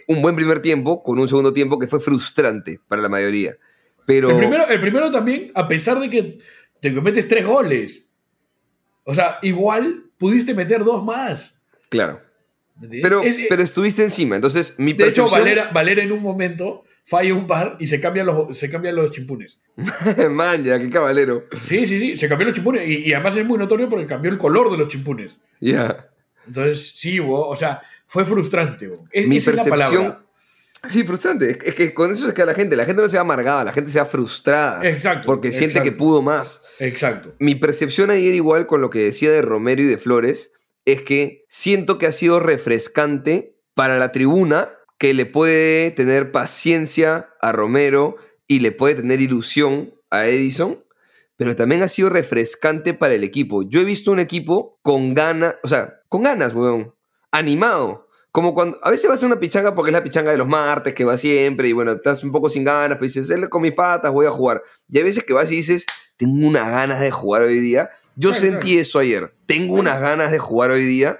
[0.08, 3.56] un buen primer tiempo con un segundo tiempo que fue frustrante para la mayoría.
[4.06, 6.38] Pero El, primero, el primero también, a pesar de que
[6.80, 8.04] te cometes tres goles.
[9.04, 11.58] O sea, igual pudiste meter dos más.
[11.88, 12.20] claro.
[13.02, 14.36] Pero, Es- pero estuviste encima.
[14.36, 15.30] Entonces, mi de hecho, percepción.
[15.40, 19.10] Valera, Valera en un momento falla un par y se cambian los, se cambian los
[19.12, 19.58] chimpunes.
[20.30, 21.44] Man, ya, qué caballero.
[21.52, 22.88] Sí, sí, sí, se cambian los chimpunes.
[22.88, 25.32] Y, y además es muy notorio porque cambió el color de los chimpunes.
[25.60, 26.08] Ya.
[26.46, 28.88] Entonces, sí, bo, o sea, fue frustrante.
[28.88, 29.04] bo.
[29.10, 30.02] Es, mi esa es la percepción.
[30.02, 30.20] palabra.
[30.90, 31.50] Sí, frustrante.
[31.50, 32.76] Es, es que con eso se queda la gente.
[32.76, 34.86] La gente no se va amargada, la gente se va frustrada.
[34.86, 35.90] Exacto, Porque siente exacto.
[35.90, 36.62] que pudo más.
[36.80, 37.34] Exacto.
[37.38, 40.52] Mi percepción ayer, igual con lo que decía de Romero y de Flores,
[40.84, 47.30] es que siento que ha sido refrescante para la tribuna que le puede tener paciencia
[47.40, 48.16] a Romero
[48.46, 50.84] y le puede tener ilusión a Edison,
[51.36, 53.62] pero también ha sido refrescante para el equipo.
[53.62, 56.94] Yo he visto un equipo con ganas, o sea, con ganas, weón,
[57.32, 58.08] animado.
[58.30, 60.92] Como cuando a veces vas a una pichanga porque es la pichanga de los martes
[60.92, 63.72] que va siempre y bueno, estás un poco sin ganas, pero dices, "Eh, con mis
[63.72, 64.62] patas voy a jugar.
[64.88, 67.90] Y hay veces que vas y dices, tengo unas ganas de jugar hoy día.
[68.16, 68.80] Yo Claro, sentí claro.
[68.82, 69.34] eso ayer.
[69.46, 71.18] Tengo unas ganas de jugar hoy día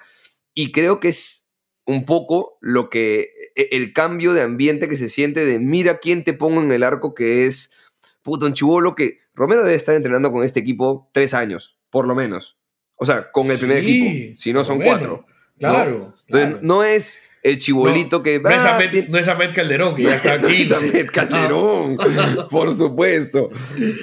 [0.54, 1.48] y creo que es
[1.86, 6.24] un poco lo que e- el cambio de ambiente que se siente de mira quién
[6.24, 7.72] te pongo en el arco que es
[8.22, 12.14] puto un chivolo que Romero debe estar entrenando con este equipo tres años, por lo
[12.14, 12.56] menos.
[12.96, 14.36] O sea, con el primer equipo.
[14.36, 15.26] Si no son cuatro.
[15.58, 16.14] Claro.
[16.28, 16.58] Entonces, claro.
[16.62, 20.04] no es el chibolito que No es, "Ah, Ahmed, bien- no es Ahmed Calderón, que
[20.04, 20.62] ya está no aquí.
[20.62, 21.96] es Ahmed Calderón,
[22.50, 23.50] por supuesto.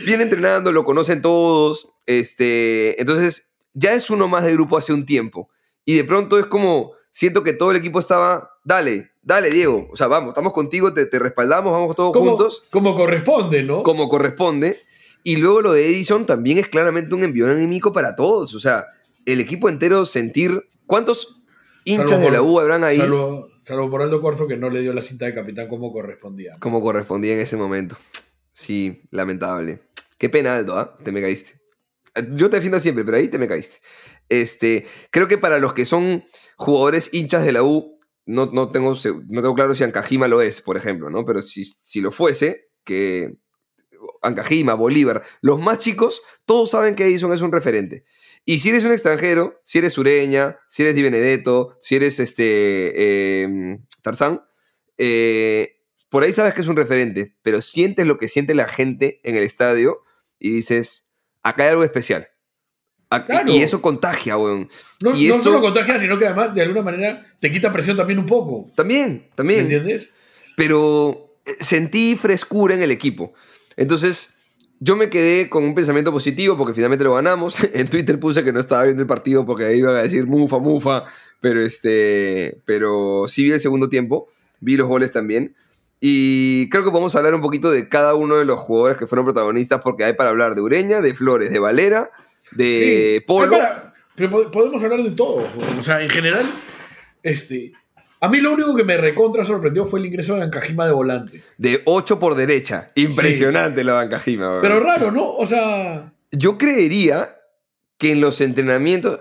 [0.06, 1.90] Viene entrenando, lo conocen todos.
[2.06, 5.50] Este, entonces, ya es uno más del grupo hace un tiempo.
[5.86, 9.88] Y de pronto es como, siento que todo el equipo estaba, dale, dale, Diego.
[9.92, 13.84] O sea, vamos, estamos contigo, te, te respaldamos, vamos todos como, juntos, como corresponde, ¿no?
[13.84, 14.78] como corresponde.
[15.24, 18.56] Y luego lo de Edison también es claramente un envión anímico para todos.
[18.56, 18.86] O sea,
[19.26, 20.68] el equipo entero sentir.
[20.88, 21.42] ¿Cuántos
[21.86, 22.98] hinchas Salvo de la U habrán ahí?
[22.98, 26.58] Salvo, salvo por Aldo Corzo que no le dio la cinta de capitán como correspondía.
[26.60, 27.96] como correspondía en ese momento.
[28.52, 29.80] Sí, lamentable.
[30.18, 30.96] Qué pena, Aldo, ¿ah?
[31.04, 31.61] Te me caíste.
[32.34, 33.80] Yo te defiendo siempre, pero ahí te me caíste.
[34.30, 36.24] Este, creo que para los que son
[36.58, 38.93] jugadores hinchas de la U, no, no, tengo,
[39.30, 41.26] no tengo claro si Ancajima lo es, por ejemplo, ¿no?
[41.26, 43.36] Pero si, si lo fuese, que
[44.21, 48.04] Ancajima, Bolívar, los más chicos, todos saben que Edison es un referente.
[48.45, 52.43] Y si eres un extranjero, si eres Ureña, si eres Di Benedetto, si eres este,
[52.95, 54.43] eh, Tarzán,
[54.97, 55.78] eh,
[56.10, 59.36] por ahí sabes que es un referente, pero sientes lo que siente la gente en
[59.36, 60.04] el estadio
[60.39, 61.11] y dices,
[61.43, 62.27] acá hay algo especial.
[63.27, 63.51] Claro.
[63.51, 64.69] Y eso contagia, weón.
[65.04, 67.97] No, Y no esto- solo contagia, sino que además de alguna manera te quita presión
[67.97, 68.71] también un poco.
[68.75, 69.60] También, ¿Me también.
[69.62, 70.10] entiendes?
[70.56, 73.34] pero eh, sentí frescura en el equipo.
[73.75, 74.36] Entonces,
[74.80, 77.58] yo me quedé con un pensamiento positivo porque finalmente lo ganamos.
[77.73, 80.60] En Twitter puse que no estaba viendo el partido porque ahí iban a decir mufa,
[80.60, 81.04] mufa,
[81.41, 84.30] pero este, pero sí vi el segundo tiempo,
[84.62, 85.56] vi los goles también.
[86.04, 89.24] Y creo que podemos hablar un poquito de cada uno de los jugadores que fueron
[89.26, 92.10] protagonistas porque hay para hablar de Ureña, de Flores, de Valera,
[92.52, 93.26] de Sí.
[93.28, 93.52] Polo.
[93.52, 95.48] Para, pero po- podemos hablar de todo.
[95.78, 96.44] O sea, en general,
[97.22, 97.74] este,
[98.20, 101.44] a mí lo único que me recontra sorprendió fue el ingreso de Ancajima de volante.
[101.60, 102.90] De 8 por derecha.
[102.96, 104.62] Impresionante la banca Jima, weón.
[104.64, 105.36] Pero raro, ¿no?
[105.36, 107.38] O sea, Yo creería
[108.00, 109.20] que en los entrenamientos.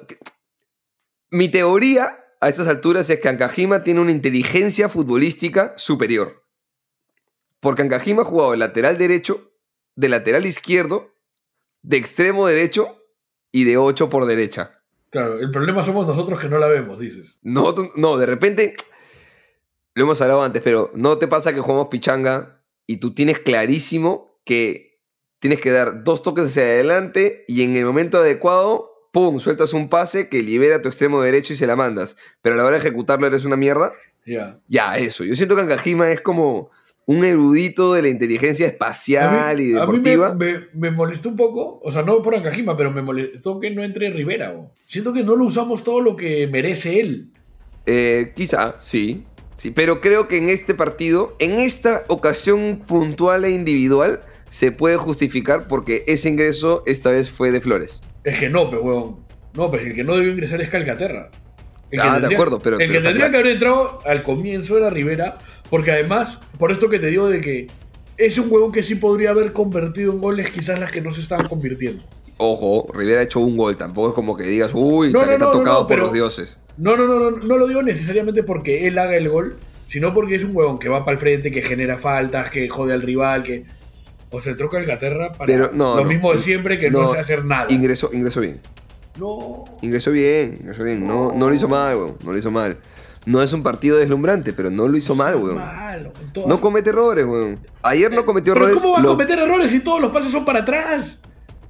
[1.30, 6.39] Mi teoría a estas alturas es que Ancajima tiene una inteligencia futbolística superior.
[7.60, 9.52] Porque Ancajima ha jugado de lateral derecho,
[9.94, 11.14] de lateral izquierdo,
[11.82, 12.96] de extremo derecho
[13.52, 14.82] y de 8 por derecha.
[15.10, 17.38] claro, el problema somos nosotros que no la vemos, dices.
[17.42, 18.76] No, no, de repente.
[19.94, 24.40] Lo hemos hablado antes, pero ¿no te pasa que jugamos pichanga y tú tienes clarísimo
[24.44, 25.00] que
[25.40, 29.88] tienes que dar dos toques hacia adelante y en el momento adecuado, ¡pum!, sueltas un
[29.88, 32.16] pase que libera tu extremo derecho y se la mandas.
[32.40, 33.92] Pero a la hora de ejecutarlo eres una mierda.
[34.24, 34.60] Ya.
[34.68, 35.24] Ya, eso.
[35.24, 36.70] Yo siento que Ancajima es como
[37.10, 40.34] un erudito de la inteligencia espacial y a mí deportiva.
[40.34, 43.70] me, me- me molestó un poco, o sea, no por Ancajima, pero me molestó que
[43.70, 44.54] no entre Rivera.
[44.86, 47.30] Siento que no lo usamos todo lo que merece él.
[47.86, 49.24] Eh, quizá, sí.
[49.56, 54.96] Sí, pero creo que en este partido, en esta ocasión puntual e individual, se puede
[54.96, 58.00] justificar porque ese ingreso esta vez fue de Flores.
[58.24, 59.16] Es que no, pues, weón.
[59.54, 61.30] No, pues el que no debió ingresar es Calcaterra.
[61.90, 63.30] El que Ah, de acuerdo, pero- El pero que tendría claro.
[63.32, 65.38] que haber entrado al comienzo era Rivera,
[65.70, 67.68] porque además, por esto que te digo de que
[68.16, 71.22] es un huevón que sí podría haber convertido en goles quizás las que no se
[71.22, 72.02] estaban convirtiendo.
[72.36, 75.32] Ojo, Rivera ha hecho un gol, tampoco es como que digas, uy, No, está no,
[75.32, 76.58] está no, tocado por los dioses.
[76.76, 80.36] No, no, no, no, no lo digo necesariamente porque él haga el gol, sino porque
[80.36, 83.42] es un huevón que va para el frente, que genera faltas, que jode al rival,
[83.42, 83.64] que...
[84.32, 87.18] O se troca el Caterra para Pero no, lo mismo de siempre, que no, sé
[87.18, 87.66] hacer nada.
[87.68, 88.60] Ingresó, ingresó bien.
[89.18, 89.64] No.
[89.82, 91.04] Ingresó bien, ingresó bien.
[91.04, 92.16] No, no lo hizo mal, weón.
[92.24, 92.78] No lo hizo mal.
[93.26, 95.58] No es un partido deslumbrante, pero no lo hizo mal, weón.
[95.58, 97.60] Malo, en todas- No comete errores, weón.
[97.82, 98.80] Ayer no cometió Pero errores.
[98.82, 101.20] ¿cómo va a lo- cometer errores si todos los pases son para atrás?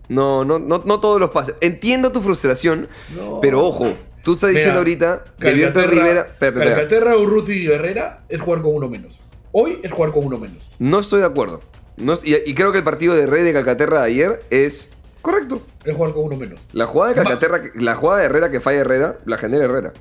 [0.08, 1.54] No, no, no, no todos los pases.
[1.60, 3.40] Entiendo tu frustración, No.
[3.40, 3.86] pero ojo,
[4.22, 6.36] tú estás diciendo Mira, ahorita que entrar Rivera.
[6.38, 9.20] Calcaterra, Urruti y Herrera es jugar con uno menos.
[9.52, 10.70] Hoy es jugar con uno menos.
[10.78, 11.60] No estoy de acuerdo.
[11.96, 15.62] No- y, y creo que el partido de Rey de Calcaterra de ayer es correcto.
[15.84, 16.60] Es jugar con uno menos.
[16.72, 19.92] La jugada de Calcaterra, la jugada de Herrera que falla Herrera, la genera Herrera.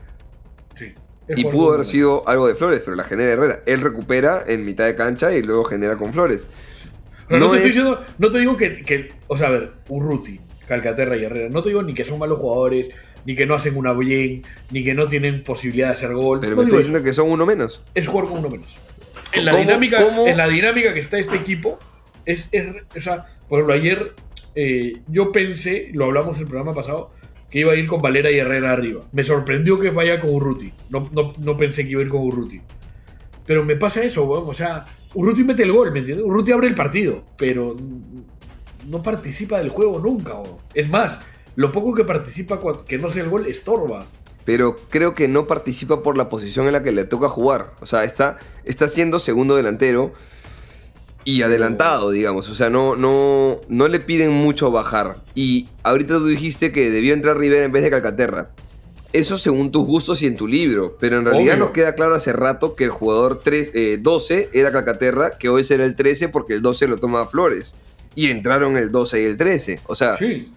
[0.75, 0.93] Sí.
[1.35, 3.61] Y pudo haber sido algo de Flores, pero la genera Herrera.
[3.65, 6.47] Él recupera en mitad de cancha y luego genera con Flores.
[7.27, 9.51] Pero no, no te estoy es- diciendo, no te digo que, que- O sea, a
[9.51, 11.49] ver, Urruti, Calcaterra y Herrera.
[11.49, 12.89] No te digo ni que son malos jugadores,
[13.25, 16.39] ni que no hacen una bien, ni que no tienen posibilidad de hacer gol.
[16.39, 16.87] Pero No me digo está eso.
[16.93, 17.83] diciendo que son uno menos.
[17.93, 18.77] es jugar con uno menos.
[19.33, 20.25] En la, ¿Cómo- dinámica, cómo?
[20.25, 21.77] en la dinámica que está este equipo,
[22.25, 24.13] es, es- o sea, por ejemplo, ayer
[24.55, 27.11] eh, yo pensé, lo hablamos el programa pasado,
[27.49, 29.01] que iba a ir con Valera y Herrera arriba.
[29.11, 30.71] Me sorprendió que falla con Urruti.
[30.89, 32.61] No, no, no pensé que iba a ir con Urruti.
[33.45, 34.43] Pero me pasa eso, weón.
[34.47, 34.85] O sea,
[35.15, 36.25] Urruti mete el gol, ¿me entiendes?
[36.25, 37.75] Urruti abre el partido, pero
[38.87, 40.57] no participa del juego nunca, weón.
[40.73, 41.21] Es más,
[41.55, 44.05] lo poco que participa que no sea el gol estorba.
[44.45, 47.73] Pero creo que no participa por la posición en la que le toca jugar.
[47.81, 50.13] O sea, está, está siendo segundo delantero
[51.25, 52.49] y adelantado, digamos.
[52.49, 55.17] O sea, no, no, no le piden mucho bajar.
[55.35, 58.51] Y ahorita tú dijiste que debió entrar Rivera en vez de Calcaterra.
[59.11, 60.97] Eso según tus gustos y en tu libro.
[60.99, 61.65] Pero en realidad Obvio.
[61.65, 65.63] nos queda claro hace rato que el jugador tres- eh, 12 era Calcaterra, que hoy
[65.63, 67.75] será el 13 porque el 12 lo toma Flores.
[68.15, 69.81] Y entraron el 12 y el 13.
[69.87, 70.51] O sea, Sí.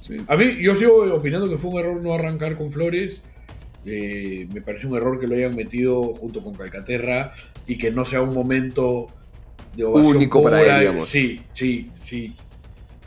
[0.00, 0.16] sí.
[0.28, 3.22] A mí, yo sigo opinando que fue un error no arrancar con Flores.
[3.84, 7.32] Eh, me parece un error que lo hayan metido junto con Calcaterra
[7.66, 9.08] y que no sea un momento
[9.76, 11.08] de Único para él, digamos.
[11.08, 12.34] Sí, sí, sí.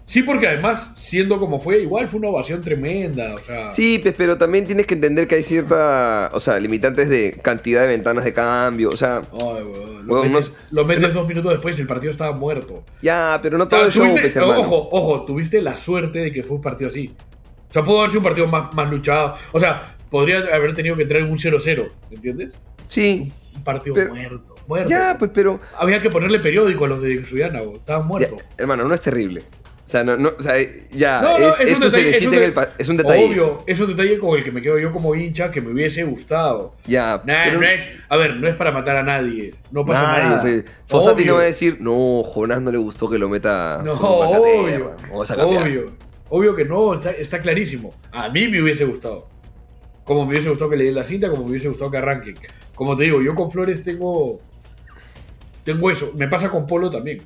[0.05, 3.33] Sí, porque además, siendo como fue, igual fue una ovación tremenda.
[3.35, 7.09] O sea, Sí, pues, pero también tienes que entender que hay cierta, o sea, limitantes
[7.09, 11.13] de cantidad de ventanas de cambio, o sea, Ay, weón, lo metes, no- lo metes
[11.13, 12.83] dos minutos después y el partido estaba muerto.
[13.01, 16.31] ya, pero no todo Ah, el show, tuviste- pues, ojo, ojo, tuviste la suerte de
[16.31, 17.15] que fue un partido así.
[17.69, 19.35] O sea, pudo haber sido un partido más, más luchado.
[19.51, 22.53] O sea, podría haber tenido que entrar en un 0-0, ¿entiendes?
[22.87, 24.89] Sí, Un partido Pero- muerto, muerto.
[24.89, 28.39] ya, pues, pero, Había que ponerle periódico a los de Suyana, estaban ya, muertos.
[28.57, 29.43] hermano, no es terrible.
[29.85, 30.55] O sea, no, no, o sea,
[30.91, 33.25] ya, No, no, es, es un detalle, es un de- el es un detalle.
[33.27, 36.03] Obvio, es un detalle con el que me quedo yo como hincha que me hubiese
[36.05, 36.73] gustado.
[36.87, 39.53] Ya, Nah, pero no es, a ver, no es para matar a nadie.
[39.71, 40.41] No pasa nadie, nada.
[40.41, 43.81] pues, Fossati no va a decir, no, Jonás no le gustó que lo meta.
[43.83, 44.95] No, obvio.
[45.09, 45.63] Vamos a cambiar.
[45.63, 45.91] Obvio.
[46.29, 47.93] Obvio que no, está, está clarísimo.
[48.13, 49.27] A mí me hubiese gustado.
[50.05, 52.35] Como me hubiese gustado que le den la cinta, como me hubiese gustado que arranquen.
[52.73, 54.39] Como te digo, yo con Flores tengo.
[55.63, 56.11] Tengo eso.
[56.15, 57.21] Me pasa con Polo también.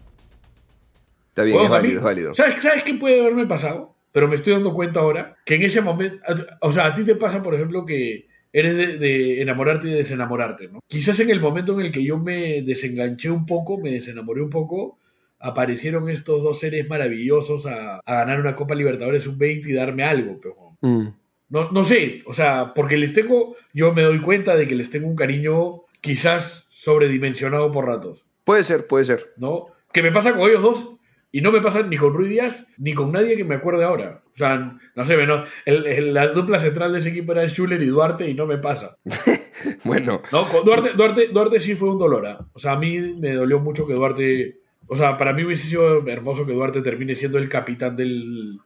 [1.29, 2.35] Está bien, Bueno, es mí- válido, es válido.
[2.35, 3.95] ¿Sabes, ¿Sabes qué puede haberme pasado?
[4.11, 6.17] Pero me estoy dando cuenta ahora que en ese momento.
[6.61, 9.97] O sea, a ti te pasa, por ejemplo, que eres de, de enamorarte y de
[9.97, 10.79] desenamorarte, ¿no?
[10.87, 14.49] Quizás en el momento en el que yo me desenganché un poco, me desenamoré un
[14.49, 14.97] poco,
[15.39, 20.39] aparecieron estos dos seres maravillosos a, a ganar una Copa Libertadores Sub-20 y darme algo,
[20.41, 20.55] pero.
[20.81, 21.09] Mm.
[21.49, 23.55] No, no sé, o sea, porque les tengo.
[23.73, 28.25] Yo me doy cuenta de que les tengo un cariño quizás sobredimensionado por ratos.
[28.47, 29.33] Puede ser, puede ser.
[29.37, 29.67] ¿no?
[29.93, 30.89] Que me pasa con ellos dos
[31.31, 34.23] y no me pasa ni con Ruiz Díaz ni con nadie que me acuerde ahora.
[34.33, 37.81] O sea, no sé, no, el- el- la dupla central de ese equipo era Schuller
[37.83, 38.97] y Duarte y no me pasa.
[39.83, 42.25] Bueno, No, con Duarte, Duarte, Duarte sí fue un dolor.
[42.27, 42.47] ¿ah?
[42.53, 44.59] O sea, a mí me dolió mucho que Duarte...
[44.87, 48.59] O sea, para mí hubiese sido hermoso que Duarte termine siendo el capitán del,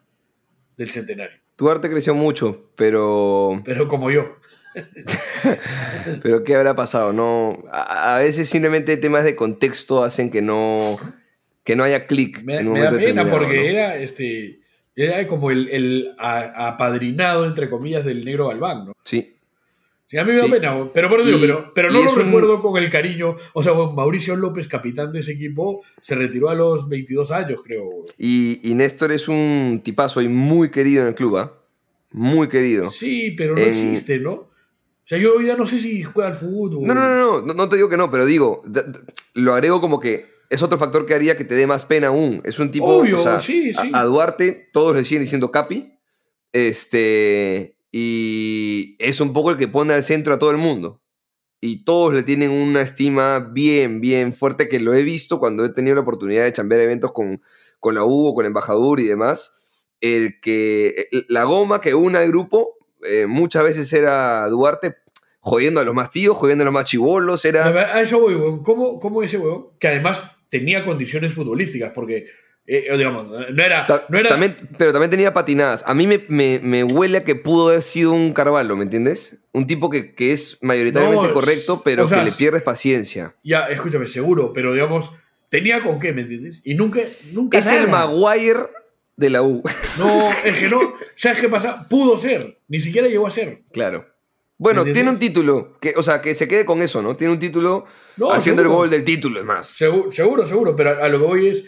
[0.78, 1.38] del centenario.
[1.58, 3.62] Duarte creció mucho, pero.
[3.66, 4.36] Pero como yo.
[6.22, 7.14] Pero ¿qué habrá pasado?
[7.14, 10.98] No, a, a veces simplemente temas de contexto hacen que no,
[11.64, 13.62] que no haya clic Me, en un me da pena porque ¿no?
[13.64, 14.60] era este...
[14.94, 18.94] Era como el, apadrinado, entre comillas, del negro Galván, ¿no?
[19.06, 19.36] Sí.
[20.08, 20.52] Sí, a mí me da Sí.
[20.52, 21.32] pena, pero, pero, Y-
[21.74, 23.38] pero, no lo un- recuerdo con el cariño.
[23.54, 27.62] O sea, bueno, Mauricio López, capitán de ese equipo, se retiró a los 22 años,
[27.66, 27.90] creo.
[28.18, 31.54] Y, y Néstor es un tipazo y muy querido en el club, ¿ah?
[32.12, 32.90] Muy querido.
[32.92, 34.51] Sí, pero no En- existe, ¿no?
[35.12, 36.88] Sea, yo ya no sé si juega al fútbol.
[36.88, 38.64] No, no, no, no, te digo que no, pero digo,
[39.34, 42.42] lo agrego como que es otro factor que haría que te dé más pena aún.
[42.46, 43.92] Es un tipo, Obvio, sí, sí.
[43.92, 46.00] A, Duarte todos le siguen diciendo Capi,
[46.54, 51.02] este, y es un poco el que pone al centro a todo el mundo.
[51.60, 55.70] Y todos le tienen una estima bien, bien fuerte que lo he visto cuando he
[55.74, 57.42] tenido la oportunidad de chambear eventos con,
[57.82, 59.58] con la Hugo, con Embajador y demás.
[60.00, 64.96] El que, la goma que une al grupo eh, muchas veces era Duarte
[65.42, 67.68] jodiendo a los más tíos, jodiendo a los más chivolos, era...
[67.68, 68.64] A eso voy, weón.
[68.64, 69.68] ¿Cómo, ¿Cómo ese weón?
[69.80, 72.28] Que además tenía condiciones futbolísticas, porque,
[72.68, 73.86] eh, digamos, no era.
[73.88, 75.84] Ta- no era también, pero también tenía patinadas.
[75.88, 79.44] A mí me, me, me huele a que pudo haber sido un Carvalho, ¿me entiendes?
[79.52, 83.36] Un tipo que, que es mayoritariamente No, correcto, pero o sea, que le pierdes paciencia.
[83.44, 85.12] Ya, escúchame, seguro, pero digamos,
[85.50, 86.62] tenía con qué, ¿me entiendes?
[86.64, 87.00] Y nunca.
[87.32, 88.06] nunca Es el nada.
[88.08, 88.60] Maguire
[89.18, 89.64] de la U.
[89.98, 90.80] No, es que no.
[91.16, 91.88] ¿Sabes qué pasa?
[91.90, 93.64] Pudo ser, ni siquiera llegó a ser.
[93.74, 94.06] claro.
[94.62, 97.16] Bueno, ¿Me tiene un título, que, o sea, que se quede con eso, ¿no?
[97.18, 97.86] Tiene un título
[98.18, 99.66] No, haciendo el gol del título, es más.
[99.68, 101.64] Seguro, seguro, seguro, pero a, a lo que voy es.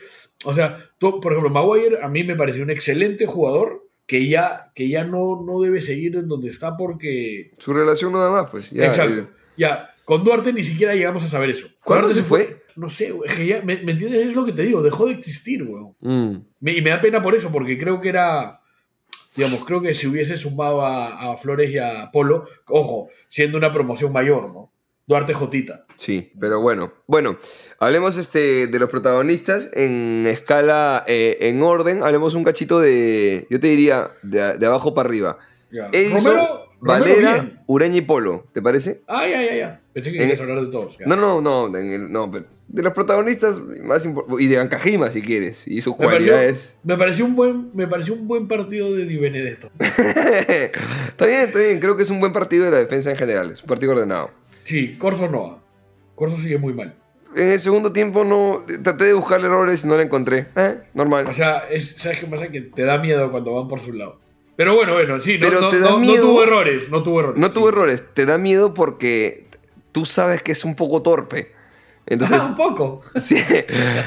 [0.46, 4.72] O sea, tú, por ejemplo, Maguire a mí me pareció un excelente jugador que ya,
[4.76, 7.52] que ya no, no debe seguir en donde está porque.
[7.58, 8.70] Su relación no da más, pues.
[8.70, 9.30] Ya, Exacto.
[9.58, 11.68] Ya, con Duarte ni siquiera llegamos a saber eso.
[11.84, 12.64] ¿Cuándo Duarte se fue?
[12.76, 14.28] No sé, güey, es que ya, ¿me, me entiendes?
[14.28, 15.96] Es lo que te digo, dejó de existir, weón.
[16.02, 16.44] Mm.
[16.60, 18.60] Me- y me da pena por eso, porque creo que era.
[19.36, 23.72] Digamos, creo que si hubiese sumado a, a Flores y a Polo, ojo, siendo una
[23.72, 24.72] promoción mayor, ¿no?
[25.06, 25.86] Duarte Jotita.
[25.98, 26.94] Sí, pero bueno.
[27.08, 27.38] Bueno,
[27.80, 32.04] hablemos este, de los protagonistas en escala, eh, en orden.
[32.04, 35.40] Hablemos un cachito de, yo te diría, de, de abajo para arriba.
[35.92, 37.64] Edison, Romero Valera.
[37.68, 39.02] Ureña y Polo, ¿te parece?
[39.08, 39.82] Ah, ya, ya, ya.
[39.94, 40.98] Pensé que a hablar de todos.
[40.98, 41.06] ya.
[41.06, 45.12] No, no, no, en el- no, pero de los protagonistas más impor- y de Ancajima
[45.12, 46.78] si quieres, y sus Me pareció, cualidades.
[46.84, 49.70] me pareció un buen, me pareció un buen partido de Di Benedetto.
[49.80, 53.52] está bien, está bien, creo que es un buen partido de la defensa en general,
[53.52, 54.32] es un partido ordenado.
[54.64, 55.62] Sí, Corso no.
[56.16, 56.96] Corso sigue muy mal.
[57.36, 60.48] En el segundo tiempo no, traté de buscar errores y no la encontré.
[60.56, 61.26] Eh, normal.
[61.28, 62.48] O sea, es- ¿sabes qué pasa?
[62.50, 64.20] Que te da miedo cuando van por su lado.
[64.56, 67.40] Pero bueno, bueno, sí, no, Pero no, no- no tuvo errores, no tuvo errores.
[67.40, 67.54] No sí.
[67.54, 69.48] tuvo errores, te da miedo porque
[69.92, 71.52] tú sabes que es un poco torpe.
[72.06, 73.02] Entonces, Ah, un poco.
[73.22, 73.38] sí,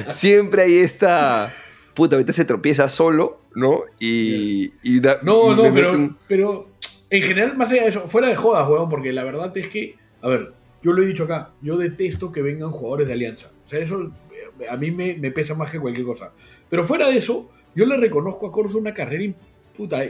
[0.08, 1.54] siempre hay esta.
[1.94, 3.82] Puta, ahorita se tropieza solo, ¿no?
[3.98, 4.72] Y.
[4.82, 6.68] y da- No, no, pero, un- pero
[7.10, 9.96] en general, más allá de eso, fuera de jodas, weón, porque la verdad es que,
[10.20, 13.50] a ver, yo lo he dicho acá, yo detesto que vengan jugadores de Alianza.
[13.64, 14.12] O sea, eso
[14.60, 16.32] eh, a mí me, me pesa más que cualquier cosa.
[16.68, 19.32] Pero fuera de eso, yo le reconozco a Corso una carrera
[19.76, 20.04] puta,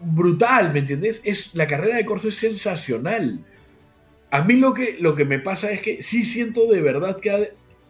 [0.00, 1.20] brutal, ¿me entiendes?
[1.24, 3.44] Es, la carrera de Corso es sensacional.
[4.30, 7.30] A mí lo que, lo que me pasa es que sí siento de verdad que
[7.30, 7.38] ha,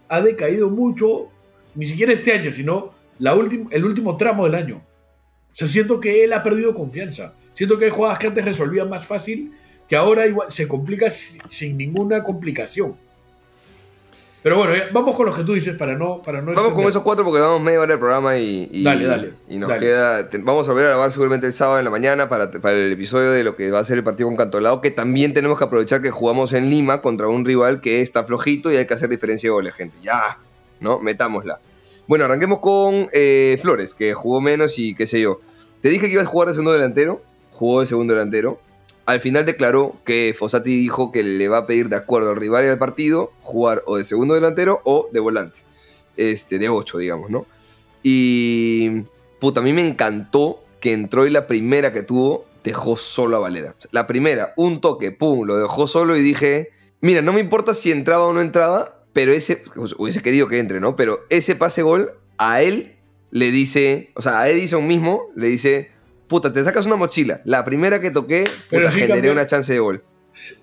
[0.08, 1.28] ha decaído mucho,
[1.74, 4.76] ni siquiera este año, sino la última el último tramo del año.
[4.76, 7.34] O sea, siento que él ha perdido confianza.
[7.52, 9.52] Siento que hay jugadas que antes resolvían más fácil,
[9.88, 12.96] que ahora igual se complica si- sin ninguna complicación.
[14.42, 16.20] Pero bueno, ya, vamos con lo que tú dices para no...
[16.20, 18.68] Para no Vamos con esos cuatro porque vamos media hora del programa y.
[18.72, 19.80] y- Dale, dale, Y nos dale.
[19.80, 20.28] queda.
[20.28, 22.90] te- vamos a volver a grabar seguramente el sábado en la mañana para, para el
[22.90, 24.80] episodio de lo que va a ser el partido con Cantolao.
[24.80, 28.72] Que también tenemos que aprovechar que jugamos en Lima contra un rival que está flojito
[28.72, 29.96] y hay que hacer diferencia de goles, gente.
[30.02, 30.38] Ya,
[30.80, 30.98] ¿no?
[30.98, 31.60] Metámosla.
[32.08, 35.40] Bueno, arranquemos con eh, Flores, que jugó menos y qué sé yo.
[35.80, 37.22] Te dije que ibas a jugar de segundo delantero.
[37.52, 38.60] Jugó de segundo delantero.
[39.04, 42.64] Al final declaró que Fossati dijo que le va a pedir de acuerdo al rival
[42.64, 45.60] y al partido jugar o de segundo delantero o de volante.
[46.16, 47.46] Este, de 8, digamos, ¿no?
[48.02, 49.02] Y
[49.40, 53.40] puta, a mí me encantó que entró y la primera que tuvo dejó solo a
[53.40, 53.74] Valera.
[53.90, 57.90] La primera, un toque, pum, lo dejó solo y dije, mira, no me importa si
[57.90, 59.62] entraba o no entraba, pero ese,
[59.98, 60.96] hubiese querido que entre, ¿no?
[60.96, 62.96] Pero ese pase gol a él
[63.30, 65.91] le dice, o sea, a Edison mismo le dice,
[66.32, 67.42] puta, te sacas una mochila.
[67.44, 70.02] La primera que toqué, Pero puta, sí generé una chance de gol.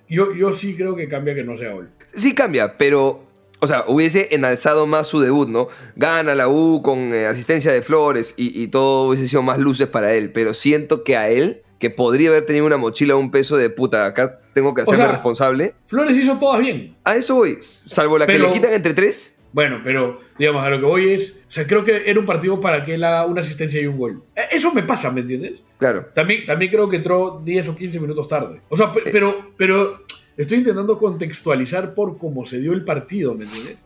[0.09, 1.91] Yo, yo sí creo que cambia que no sea gol.
[2.11, 3.23] Sí cambia, pero,
[3.59, 5.67] o sea, hubiese enalzado más su debut, ¿no?
[5.95, 9.87] Gana la U con eh, asistencia de Flores y, y todo hubiese sido más luces
[9.87, 13.29] para él, pero siento que a él, que podría haber tenido una mochila o un
[13.29, 16.95] peso de puta, acá tengo que hacerme sea, responsable, Flores hizo todas bien.
[17.03, 19.35] a eso voy, salvo la que le quitan entre tres.
[19.51, 21.37] Bueno, pero digamos, a lo que voy es.
[21.47, 23.97] O sea, creo que era un partido para que él haga una asistencia y un
[23.97, 24.23] gol.
[24.35, 25.61] Eh, Eso me pasa, ¿me entiendes?
[25.79, 28.61] Claro, También, también creo que entró 10 o 15 minutos tarde.
[28.69, 30.03] O sea, pe- pero, pero
[30.37, 33.77] estoy intentando contextualizar por cómo se dio el partido, ¿me entiendes?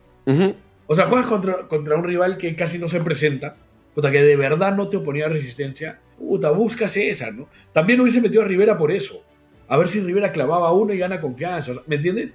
[0.87, 3.55] O sea, juegas contra, contra un rival que casi no se presenta,
[3.95, 5.99] puta, que de verdad no te oponía resistencia.
[6.17, 7.47] Puta, buscas esa, ¿no?
[7.71, 9.23] También hubiese metido a Rivera por eso.
[9.67, 11.71] A ver si Rivera clavaba uno y gana confianza.
[11.87, 12.33] ¿Me entiendes?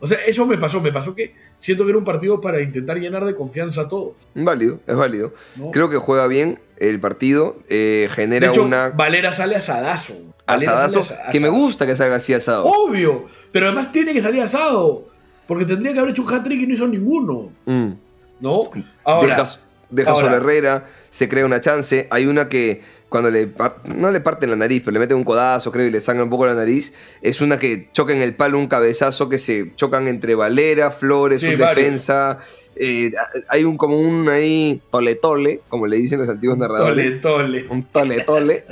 [0.00, 2.98] O sea, eso me pasó, me pasó que siento que era un partido para intentar
[2.98, 4.28] llenar de confianza a todos.
[4.34, 5.32] Válido, es válido.
[5.56, 5.70] ¿no?
[5.70, 10.14] Creo que juega bien el partido, eh, genera de hecho, una Valera sale asadazo.
[10.46, 12.64] Valera asadazo, sale que me gusta que salga así asado.
[12.64, 15.08] Obvio, pero además tiene que salir asado.
[15.48, 17.50] Porque tendría que haber hecho un hat-trick y no hizo ninguno.
[17.64, 17.92] Mm.
[18.40, 18.60] ¿No?
[19.02, 19.58] Ahora, deja,
[19.90, 20.24] deja ahora.
[20.26, 22.06] solo a Herrera, se crea una chance.
[22.10, 23.48] Hay una que cuando le
[23.86, 26.30] no le parten la nariz, pero le meten un codazo, creo, y le sangra un
[26.30, 26.92] poco la nariz.
[27.22, 31.40] Es una que choca en el palo un cabezazo que se chocan entre Valera, Flores,
[31.40, 31.76] Sí, un varios.
[31.76, 32.38] defensa.
[32.76, 33.10] Eh,
[33.48, 37.20] hay un como un ahí tole tole, como le dicen los antiguos narradores.
[37.20, 37.66] tole, tole.
[37.70, 38.64] un tole tole.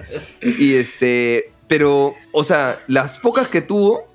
[0.43, 1.51] y este.
[1.67, 4.07] Pero, o sea, las pocas que tuvo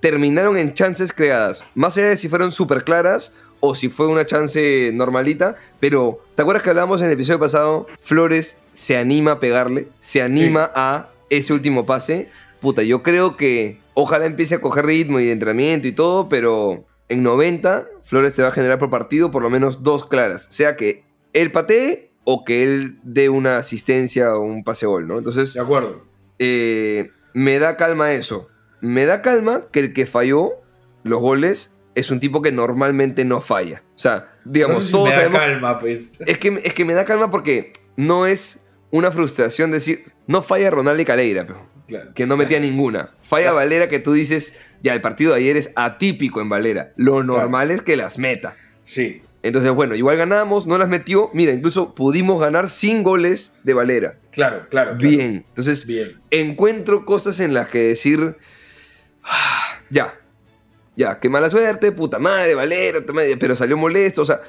[0.00, 1.62] terminaron en chances creadas.
[1.74, 5.56] Más allá de si fueron súper claras o si fue una chance normalita.
[5.80, 7.86] Pero, ¿te acuerdas que hablábamos en el episodio pasado?
[8.00, 12.28] Flores se anima a pegarle, se anima a ese último pase.
[12.60, 16.84] Puta, yo creo que ojalá empiece a coger ritmo y de entrenamiento y todo, pero
[17.08, 20.46] en 90 Flores te va a generar por partido por lo menos dos claras.
[20.50, 25.18] Sea que él patee o que él dé una asistencia o un pase gol, ¿no?
[25.18, 26.04] Entonces, De acuerdo.
[26.38, 28.48] eh, me da calma eso.
[28.80, 30.52] Me da calma que el que falló
[31.04, 33.82] los goles es un tipo que normalmente no falla.
[33.96, 35.40] O sea, digamos, no sé si todos me da sabemos.
[35.40, 36.12] calma, pues.
[36.20, 40.70] Es que, es que me da calma porque no es una frustración decir, no falla
[40.70, 42.12] Ronaldo y Caleira, pero, Claro.
[42.14, 43.10] que no metía ninguna.
[43.22, 46.92] Falla Valera que tú dices, ya el partido de ayer es atípico en Valera.
[46.96, 48.56] Lo normal es que las meta.
[48.84, 51.30] Sí, Entonces, bueno, igual ganamos, no las metió.
[51.32, 54.18] Mira, incluso pudimos ganar sin goles de Valera.
[54.30, 54.96] claro, claro.
[54.96, 54.96] claro.
[54.98, 55.44] Bien.
[55.48, 56.20] Entonces, Bien.
[56.30, 58.36] encuentro cosas en las que decir,
[59.24, 60.19] "Ah, ya,
[61.00, 64.40] ya, qué mala suerte, puta madre, Valera, puta madre", pero salió molesto, o sea,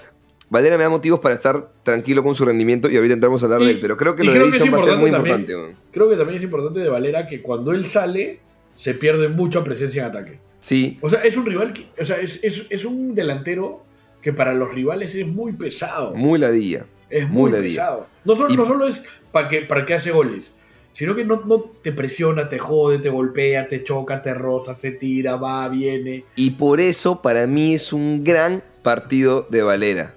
[0.49, 3.61] Valera me da motivos para estar tranquilo con su rendimiento y ahorita entramos a hablar
[3.61, 5.51] Y- de él, pero creo que lo de creo Edison va a ser muy importante
[5.53, 5.55] importante.
[5.55, 5.91] weón.
[5.91, 8.39] Creo que también es importante de Valera que cuando él sale,
[8.75, 10.39] se pierde mucha presencia en ataque.
[10.59, 13.83] Sí, O sea, es un rival, que, o sea, es, es- es un delantero
[14.21, 16.13] que para los rivales es muy pesado.
[16.15, 16.85] muy ladilla.
[17.09, 17.69] es muy muy, ladilla.
[17.81, 18.07] pesado.
[18.25, 20.53] No solo, Y- no solo es para que, para que hace goles,
[20.93, 24.91] sino que no, no te presiona, te jode, te golpea, te choca, te roza, se
[24.91, 26.25] tira, va, viene.
[26.35, 30.13] Y por eso para mí es un gran partido de Valera.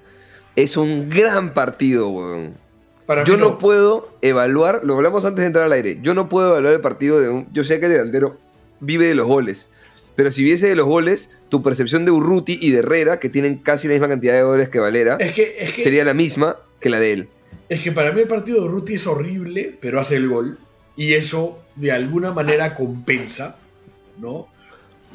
[0.57, 2.55] Es un gran partido, weón.
[3.07, 6.53] Para Yo no puedo evaluar, lo hablamos antes de entrar al aire, yo no puedo
[6.53, 7.47] evaluar el partido de un...
[7.53, 8.39] Yo sé que el delantero
[8.81, 9.69] vive de los goles,
[10.17, 13.59] pero si viese de los goles, tu percepción de Urruti y de Herrera, que tienen
[13.59, 16.57] casi la misma cantidad de goles que Valera, Es que, es que, sería la misma
[16.81, 17.29] que la de él.
[17.69, 20.59] es que para mí el partido de Ruti es horrible, pero hace el gol.
[20.97, 23.57] Y eso de alguna manera compensa,
[24.19, 24.49] ¿no?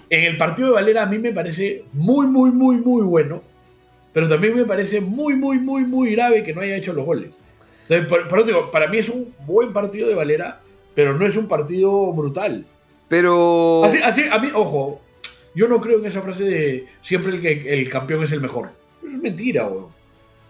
[0.10, 3.42] En el partido de Valera a mí me parece muy, muy, muy, muy bueno.
[4.12, 7.40] Pero también me parece muy, muy, muy, muy grave que no haya hecho los goles.
[7.84, 10.62] Entonces, por, por eso digo, para mí es un buen partido de Valera,
[10.96, 12.66] pero no es un partido brutal.
[13.08, 13.84] Pero...
[13.86, 15.02] Así, así, a mí, ojo,
[15.56, 18.72] yo no creo en esa frase de siempre el, que, el campeón es el mejor.
[19.04, 19.88] Eso es mentira, weón.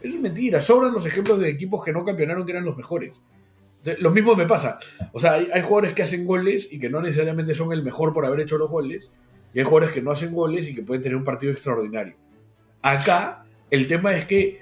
[0.02, 0.62] Eso es mentira.
[0.62, 3.14] Sobran los ejemplos de equipos que no campeonaron que eran los mejores.
[4.00, 4.80] Lo mismo me pasa.
[5.14, 8.14] O sea, hay, hay jugadores que hacen goles y que no necesariamente son el mejor
[8.14, 9.10] por haber hecho los goles.
[9.54, 12.16] Y hay jugadores que no hacen goles y que pueden tener un partido extraordinario.
[12.82, 14.62] Acá, el tema es que,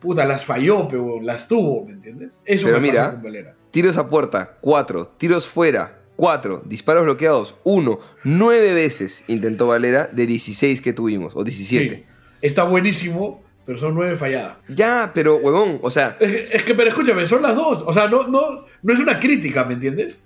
[0.00, 2.38] puta, las falló, pero las tuvo, ¿me entiendes?
[2.44, 3.56] Eso Pero me mira, pasa con Valera.
[3.70, 5.14] Tiros a puerta, 4.
[5.18, 6.62] Tiros fuera, 4.
[6.66, 7.98] Disparos bloqueados, 1.
[8.24, 11.94] 9 veces intentó Valera de 16 que tuvimos, o 17.
[11.94, 12.04] Sí,
[12.42, 14.56] está buenísimo, pero son nueve falladas.
[14.68, 17.82] Ya, pero huevón, o sea, Es que, es que, pero escúchame, son las dos.
[17.86, 20.18] O sea, no, no, no es una crítica, ¿me entiendes?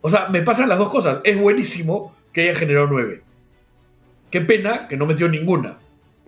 [0.00, 1.18] O sea, me pasan las dos cosas.
[1.24, 3.22] Es buenísimo que haya generado nueve.
[4.30, 5.78] Qué pena que no metió ninguna.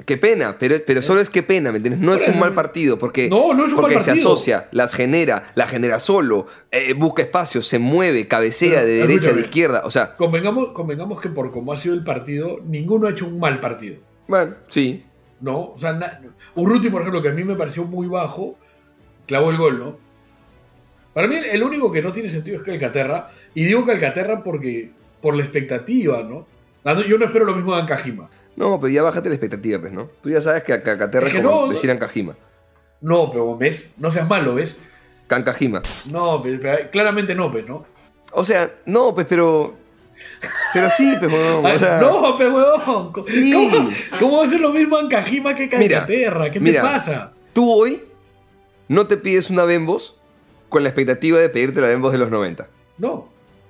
[0.07, 2.01] qué pena, pero, pero solo es qué pena, ¿me entiendes?
[2.01, 4.33] No es un mal partido, porque, No, no es un porque mal se partido.
[4.33, 9.09] asocia, las genera, la genera solo, eh, busca espacio, se mueve, cabecea Pero, de derecha,
[9.09, 9.41] de escúchame.
[9.41, 13.27] izquierda, o sea, Convengamos, convengamos que por cómo ha sido el partido, ninguno ha hecho
[13.27, 13.99] un mal partido.
[14.29, 15.05] bueno, sí.
[15.41, 15.71] ¿No?
[15.73, 16.21] O sea, na-
[16.55, 18.57] Urruti, por ejemplo, que a mí me pareció muy bajo,
[19.27, 19.97] clavó el gol, ¿no?
[21.15, 23.29] Para mí, el único que no tiene sentido es Calcaterra.
[23.55, 24.91] Y digo Calcaterra porque.
[25.21, 26.47] por la expectativa, ¿no?
[26.85, 28.31] Ah, Yo no espero lo mismo de Ancajima.
[28.57, 30.11] No, pero ya bájate la expectativa, pues, ¿no?
[30.21, 32.37] Tú ya sabes que a Cacaterra Es que como no, decir Ancajima.
[33.01, 33.85] No, pero ¿ves?
[33.97, 34.77] No seas malo, ¿ves?
[35.29, 35.83] Cancajima.
[36.11, 37.85] No, pero, pero claramente no, pues, ¿no?
[38.33, 39.77] O sea, no, pues, pero.
[40.73, 43.13] Pero sí, pues, huevón, Ay, o sea, no, pero huevón.
[43.13, 43.53] ¿Cómo, Sí.
[43.53, 43.91] ¿cómo,
[44.21, 46.51] cómo va a ser lo mismo Ancajima que Mira, Calcaterra?
[46.51, 46.83] ¿Qué mira.
[46.83, 47.33] te pasa?
[47.53, 48.01] tú hoy
[48.89, 50.21] no te pides una Bembos
[50.69, 52.69] con la expectativa de pedirte la Bembos de los 90.
[52.99, 53.29] No.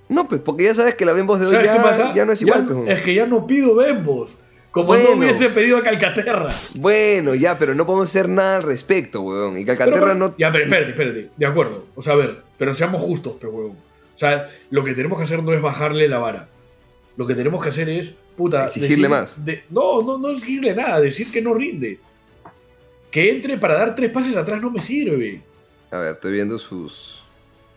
[0.09, 2.43] No, pues, porque ya sabes que la Bembos de hoy ¿Sabes ya, ya no es
[2.43, 2.91] igual, pues, huevón.
[2.91, 4.37] es que ya no pido Bembos.
[4.71, 5.11] Como Bueno.
[5.11, 6.49] no hubiese pedido a Calcaterra.
[6.77, 9.57] Bueno, ya, pero no podemos hacer nada al respecto, huevón.
[9.59, 10.35] Y Calcaterra Pero, no.
[10.37, 11.31] Ya, pero espérate, espérate.
[11.37, 11.87] De acuerdo.
[11.95, 13.77] O sea, a ver, pero seamos justos, pero huevón.
[14.19, 16.49] O sea, lo que tenemos que hacer no es bajarle la vara.
[17.17, 19.45] lo que tenemos que hacer es, puta, Exigirle decir- más.
[19.45, 21.99] de- no, no, no exigirle nada, decir que no rinde.
[23.11, 25.43] Que entre para dar tres pases atrás no me sirve.
[25.91, 27.23] A ver, estoy viendo sus,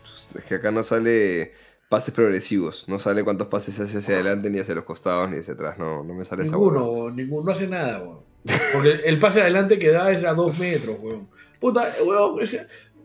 [0.04, 1.52] sus- Es que acá no sale
[1.88, 2.84] pases progresivos.
[2.88, 5.76] No sale cuántos pases hace hacia adelante, ni hacia los costados, ni hacia atrás.
[5.78, 6.80] No, no me sale esa huevada.
[6.80, 8.20] Ninguno, ninguno, no hace nada, weón.
[8.74, 11.28] Porque el pase adelante que da es a dos metros, weón.
[11.60, 12.38] Puta, weón,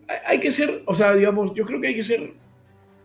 [0.06, 2.32] hay- hay que ser, o sea, digamos, yo creo que hay que ser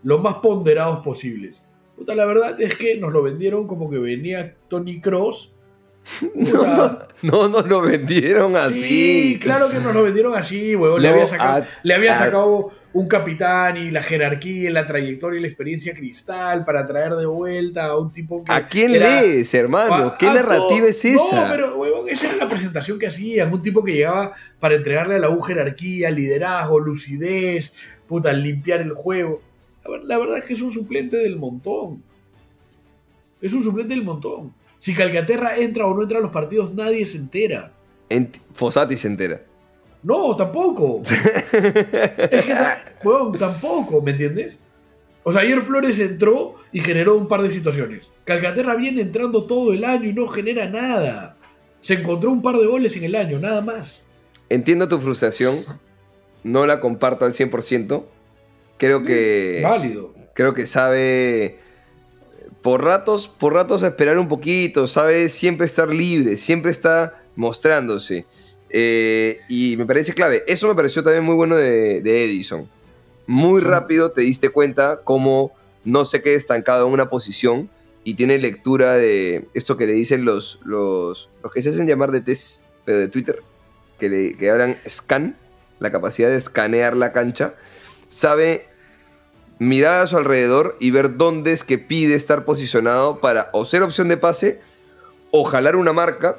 [0.03, 1.63] lo más ponderados posibles.
[1.95, 5.55] Puta, la verdad es que nos lo vendieron como que venía Tony Cross.
[6.35, 8.81] No, no nos lo vendieron así.
[8.81, 11.01] Sí, claro que nos lo vendieron así, weón.
[11.01, 14.85] Le No, había sacado, a- le había a- sacado un capitán y la jerarquía, la
[14.85, 18.51] trayectoria y la experiencia cristal para traer de vuelta a un tipo que.
[18.51, 19.93] ¿A quién era- lees, hermano?
[20.07, 21.43] a- ¿Qué narrativa es esa?
[21.45, 23.53] No, pero, huevón, esa era la presentación que hacían.
[23.53, 27.73] Un tipo que llegaba para entregarle a la U jerarquía, liderazgo, lucidez,
[28.07, 29.41] puta, limpiar el juego.
[29.83, 32.03] La, ver- la verdad es que es un suplente del montón.
[33.41, 34.53] Es un suplente del montón.
[34.79, 37.71] Si Calcaterra entra o no entra a los partidos, nadie se entera.
[38.09, 39.41] Ent- Fossati se entera.
[40.03, 41.01] No, tampoco.
[41.53, 42.53] es que,
[43.39, 44.57] tampoco, ¿me entiendes?
[45.23, 48.09] O sea, ayer Flores entró y generó un par de situaciones.
[48.25, 51.37] Calcaterra viene entrando todo el año y no genera nada.
[51.81, 54.01] Se encontró un par de goles en el año, nada más.
[54.49, 55.59] Entiendo tu frustración.
[56.43, 58.03] No la comparto al 100%.
[58.77, 59.61] Creo que.
[59.63, 60.13] Válido.
[60.33, 61.59] creo que sabe
[62.61, 68.25] por ratos, por ratos esperar un poquito, sabe siempre estar libre, siempre está mostrándose.
[68.69, 70.43] Eh, y me parece clave.
[70.47, 72.67] Eso me pareció también muy bueno de, de Edison.
[73.27, 73.67] Muy Sí.
[73.67, 75.51] rápido te diste cuenta cómo
[75.85, 77.69] no se queda estancado en una posición
[78.05, 82.11] y tiene lectura de esto que le dicen los, los, los que se hacen llamar
[82.11, 83.41] de test, pero de Twitter,
[83.99, 85.37] que, le, que hablan scan,
[85.79, 87.53] la capacidad de escanear la cancha.
[88.13, 88.67] Sabe
[89.57, 93.81] mirar a su alrededor y ver dónde es que pide estar posicionado para o ser
[93.81, 94.61] opción de pase,
[95.31, 96.37] o jalar una marca,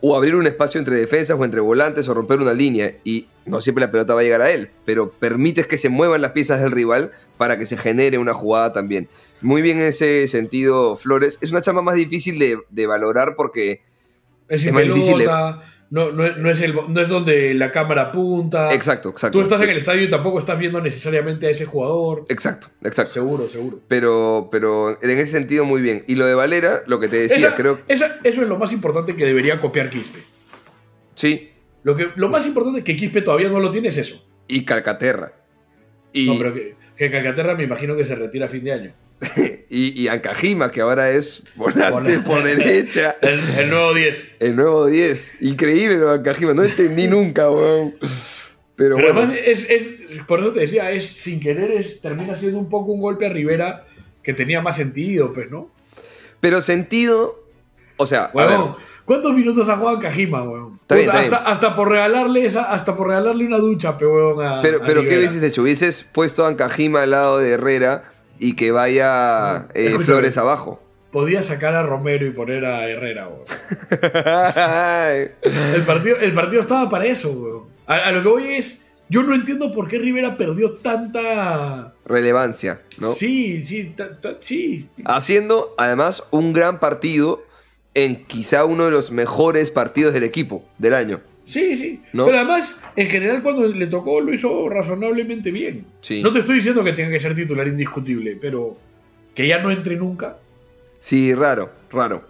[0.00, 2.96] o abrir un espacio entre defensas o entre volantes, o romper una línea.
[3.04, 6.20] Y no siempre la pelota va a llegar a él, pero permites que se muevan
[6.20, 9.08] las piezas del rival para que se genere una jugada también.
[9.40, 11.38] Muy bien en ese sentido, Flores.
[11.42, 13.82] Es una chamba más difícil de, de valorar porque...
[14.48, 15.24] Es, Es más difícil,
[15.94, 18.74] no, no, es- no es el, no es donde la cámara apunta.
[18.74, 19.38] Exacto, exacto.
[19.38, 22.24] Tú estás en el estadio y tampoco estás viendo necesariamente a ese jugador.
[22.28, 23.12] Exacto, exacto.
[23.12, 23.78] Seguro, seguro.
[23.86, 26.02] Pero, pero en ese sentido muy bien.
[26.08, 27.80] Y lo de Valera, lo que te decía, Esa- creo...
[27.86, 30.18] esa- eso es lo más importante que debería copiar Quispe.
[31.14, 31.50] Sí,
[31.84, 34.20] Lo, que, lo más importante que Quispe todavía no lo tiene es eso.
[34.48, 35.32] y Calcaterra.
[36.12, 38.94] Y, No, pero que, que Calcaterra me imagino que se retira a fin de año.
[39.70, 43.16] y, y Ancajima, que ahora es volante por derecha.
[43.22, 44.24] El, el nuevo 10.
[44.40, 45.42] El nuevo 10.
[45.42, 46.54] Increíble lo de Ancajima.
[46.54, 47.94] No entendí nunca, weón.
[48.76, 49.20] Pero, Pero bueno.
[49.20, 49.88] además, es, es,
[50.26, 53.28] por eso te decía, es sin querer, es, termina siendo un poco un golpe a
[53.28, 53.86] Rivera
[54.22, 55.70] que tenía más sentido, pues, ¿no?
[56.40, 57.44] Pero sentido.
[57.96, 58.58] O sea, a ver,
[59.04, 60.78] ¿cuántos minutos ha jugado Cajima, weón?
[60.80, 64.44] Está bien, está hasta, hasta por regalarle esa, hasta por regalarle una ducha, pe, huevón,
[64.44, 65.62] a, pero, a pero ¿qué hubieses hecho?
[65.62, 69.98] Hubieses puesto a Ancajima al lado de Herrera y que vaya eh.
[70.00, 70.80] Flores abajo.
[71.10, 73.44] Podía sacar a Romero y poner a Herrera, weón.
[75.42, 77.64] El partido, el partido estaba para eso, weón.
[77.86, 81.94] A, a lo que voy es, yo no entiendo por qué Rivera perdió tanta...
[82.04, 83.14] Relevancia, ¿no?
[83.14, 83.94] Sí, sí,
[84.40, 84.88] sí.
[85.04, 87.44] Haciendo además un gran partido
[87.94, 91.20] en quizá uno de los mejores partidos del equipo del año.
[91.44, 92.02] Sí, sí.
[92.12, 92.24] ¿No?
[92.26, 95.86] Pero además, en general, cuando le tocó, lo hizo razonablemente bien.
[96.00, 96.22] Sí.
[96.22, 98.76] No te estoy diciendo que tenga que ser titular indiscutible, pero
[99.34, 100.38] que ya no entre nunca.
[101.00, 102.26] Sí, raro, raro.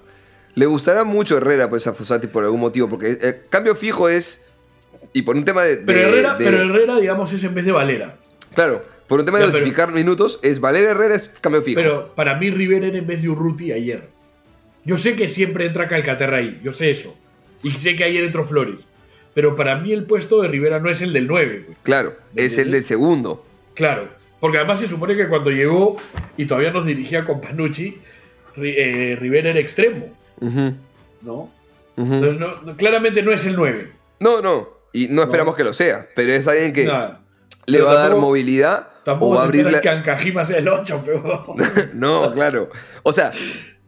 [0.57, 4.47] Le gustará mucho Herrera pues, a Fossati por algún motivo, porque el cambio fijo es.
[5.13, 5.77] Y por un tema de.
[5.77, 8.17] Pero, Herrera, de- pero Herrera, digamos, es en vez de Valera.
[8.55, 11.77] Claro, por un tema de dosificar minutos, es Valera Herrera es cambio fijo.
[11.81, 14.09] Pero para mí Rivera era en vez de Urruti ayer.
[14.85, 17.17] Yo sé que siempre entra Calcaterra ahí, yo sé eso.
[17.63, 18.77] Y sé que ayer entró Flores.
[19.35, 21.63] Pero para mí el puesto de Rivera no es el del 9.
[21.67, 21.79] pues.
[21.83, 23.45] claro, ¿Me es el del segundo.
[23.75, 24.09] Claro.
[24.41, 25.97] Porque además se supone que cuando llegó
[26.37, 27.99] y todavía nos dirigía con Panucci,
[28.59, 31.51] eh, Rivera era extremo, ¿no?
[31.97, 32.15] ujú.
[32.15, 33.91] Entonces, no- no- claramente no es el 9.
[34.21, 34.69] No, no.
[34.93, 37.21] Y no esperamos que lo sea, pero es alguien que Nada.
[37.67, 40.45] le Pero va a dar tampoco- movilidad o Tampoco va a abrir la- que Ancajima
[40.45, 41.47] sea el 8, pero...
[41.95, 42.71] No, claro.
[43.03, 43.33] O sea,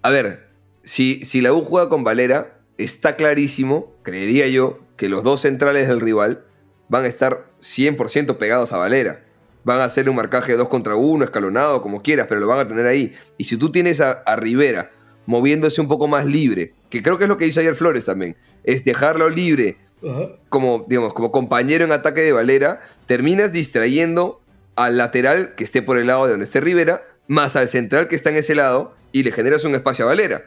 [0.03, 0.49] a ver,
[0.83, 5.89] si, si la U juega con Valera, está clarísimo, creería yo, que los dos centrales
[5.89, 6.45] del rival
[6.89, 9.25] van a estar 100% pegados a Valera.
[9.65, 12.61] Van a hacer un marcaje de dos contra uno, escalonado, como quieras, pero lo van
[12.61, 13.15] a tener ahí.
[13.37, 14.93] Y si tú tienes a, a Rivera
[15.27, 18.37] moviéndose un poco más libre, que creo que es lo que hizo ayer Flores también,
[18.63, 19.77] es dejarlo libre
[20.09, 20.29] Ajá.
[20.49, 24.41] como, digamos, como compañero en ataque de Valera, terminas distrayendo
[24.77, 28.15] al lateral que esté por el lado de donde esté Rivera, más al central que
[28.15, 30.47] está en ese lado, y le generas un espacio a Valera.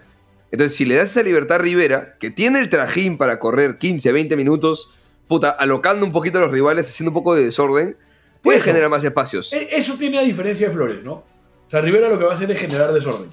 [0.52, 4.12] Entonces, si le das esa libertad a Rivera, que tiene el trajín para correr 15,
[4.12, 4.92] 20 minutos,
[5.28, 7.98] puta, alocando un poquito a los rivales, haciendo un poco de desorden,
[8.42, 8.66] puede Eso.
[8.66, 9.54] generar más espacios.
[9.54, 11.14] E- Eso tiene a diferencia de Flores, ¿no?
[11.14, 13.30] O sea, Rivera lo que va a hacer es generar desorden.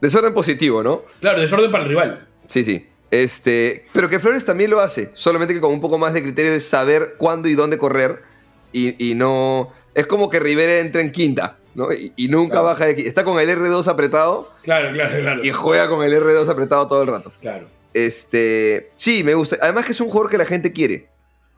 [0.00, 1.02] Desorden positivo, ¿no?
[1.20, 2.28] Claro, desorden para el rival.
[2.46, 2.86] Sí, sí.
[3.10, 6.52] Este, pero que Flores también lo hace, solamente que con un poco más de criterio
[6.52, 8.22] de saber cuándo y dónde correr
[8.72, 9.70] y, y no...
[9.94, 11.92] Es como que Rivera entra en quinta, ¿no?
[11.92, 12.64] Y, y nunca Claro.
[12.66, 13.02] baja de aquí.
[13.06, 15.44] Está con el R2 apretado Claro, claro, claro.
[15.44, 17.32] y juega con el R2 apretado todo el rato.
[17.40, 17.68] Claro.
[17.94, 19.56] Este, sí, me gusta.
[19.60, 21.08] Además que es un jugador que la gente quiere.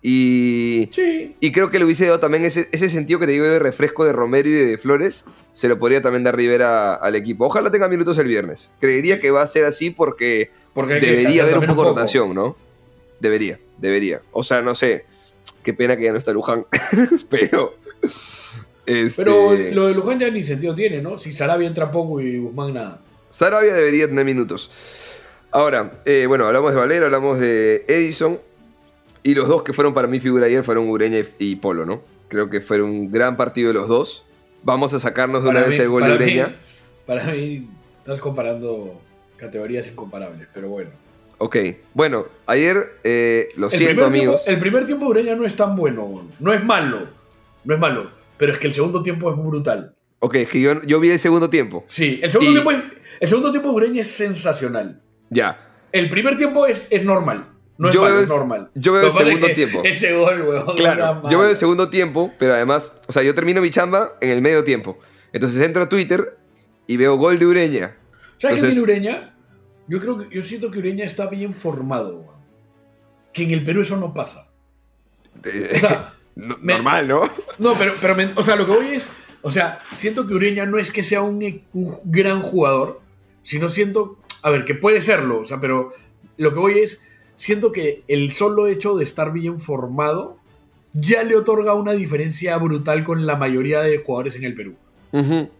[0.06, 1.34] Y, Sí.
[1.40, 4.04] y creo que le hubiese dado también ese, ese sentido que te digo de refresco
[4.04, 5.24] de Romero y de Flores.
[5.54, 7.46] Se lo podría también dar Rivera al equipo.
[7.46, 8.70] Ojalá tenga minutos el viernes.
[8.80, 12.54] Creería que va a ser así porque Porque debería haber un poco de rotación, ¿no?
[13.20, 14.20] Debería, debería.
[14.32, 15.06] O sea, no sé.
[15.62, 16.66] Qué pena que ya no está Luján.
[17.30, 17.74] Pero.
[18.86, 21.16] Este, Pero lo de Luján ya ni sentido tiene, ¿no?
[21.18, 23.00] Si Sarabia entra poco y Guzmán nada.
[23.30, 24.70] Sarabia debería tener minutos.
[25.50, 28.38] Ahora, eh, bueno, hablamos de Valera, hablamos de Edison.
[29.22, 32.02] Y los dos que fueron para mi figura ayer fueron Ureña y, Polo, ¿no?
[32.28, 34.26] Creo que fue un gran partido de los dos.
[34.62, 36.56] Vamos a sacarnos de una vez mí- el gol de mí- Ureña.
[37.06, 37.68] para mí,
[38.00, 39.00] estás comparando
[39.36, 40.90] categorías incomparables, pero bueno.
[41.38, 41.56] Ok,
[41.94, 44.44] bueno, ayer, eh, lo El siento amigos.
[44.44, 46.28] Tiempo, el primer tiempo de Ureña no es tan bueno.
[46.38, 47.08] No es malo.
[47.64, 48.10] No es malo.
[48.36, 49.94] Pero es que el segundo tiempo es brutal.
[50.20, 51.84] Ok, es que yo, yo vi el segundo tiempo.
[51.88, 55.02] Sí, el segundo, Y- tiempo, es- el segundo tiempo de Ureña es sensacional.
[55.30, 55.68] Ya.
[55.92, 57.48] El primer tiempo es, es normal.
[57.76, 58.70] No es Yo malo, es el- normal.
[58.74, 59.82] yo veo el es segundo tiempo.
[59.84, 60.76] Ese gol, weón.
[60.76, 64.30] Claro, yo veo el segundo tiempo, pero además, o sea, yo termino mi chamba en
[64.30, 64.98] el medio tiempo.
[65.32, 66.38] Entonces entro a Twitter
[66.86, 67.96] y veo gol de Ureña.
[68.38, 69.36] ¿Sabes qué Entonces- tiene Ureña?
[69.88, 72.34] Yo creo que yo siento que Ureña está bien formado, weón.
[73.32, 74.48] Que en el Perú eso no pasa.
[75.44, 77.22] Eh, O sea, no- me- normal, ¿no?
[77.58, 79.08] no, pero, pero me- o sea, lo que voy es,
[79.42, 83.00] o sea, siento que Ureña no es que sea un, e- un gran jugador,
[83.42, 85.92] sino siento, a ver, que puede serlo, o sea, pero
[86.36, 87.00] lo que voy es,
[87.36, 90.38] siento que el solo hecho de estar bien formado
[90.92, 94.76] ya le otorga una diferencia brutal con la mayoría de jugadores en el Perú.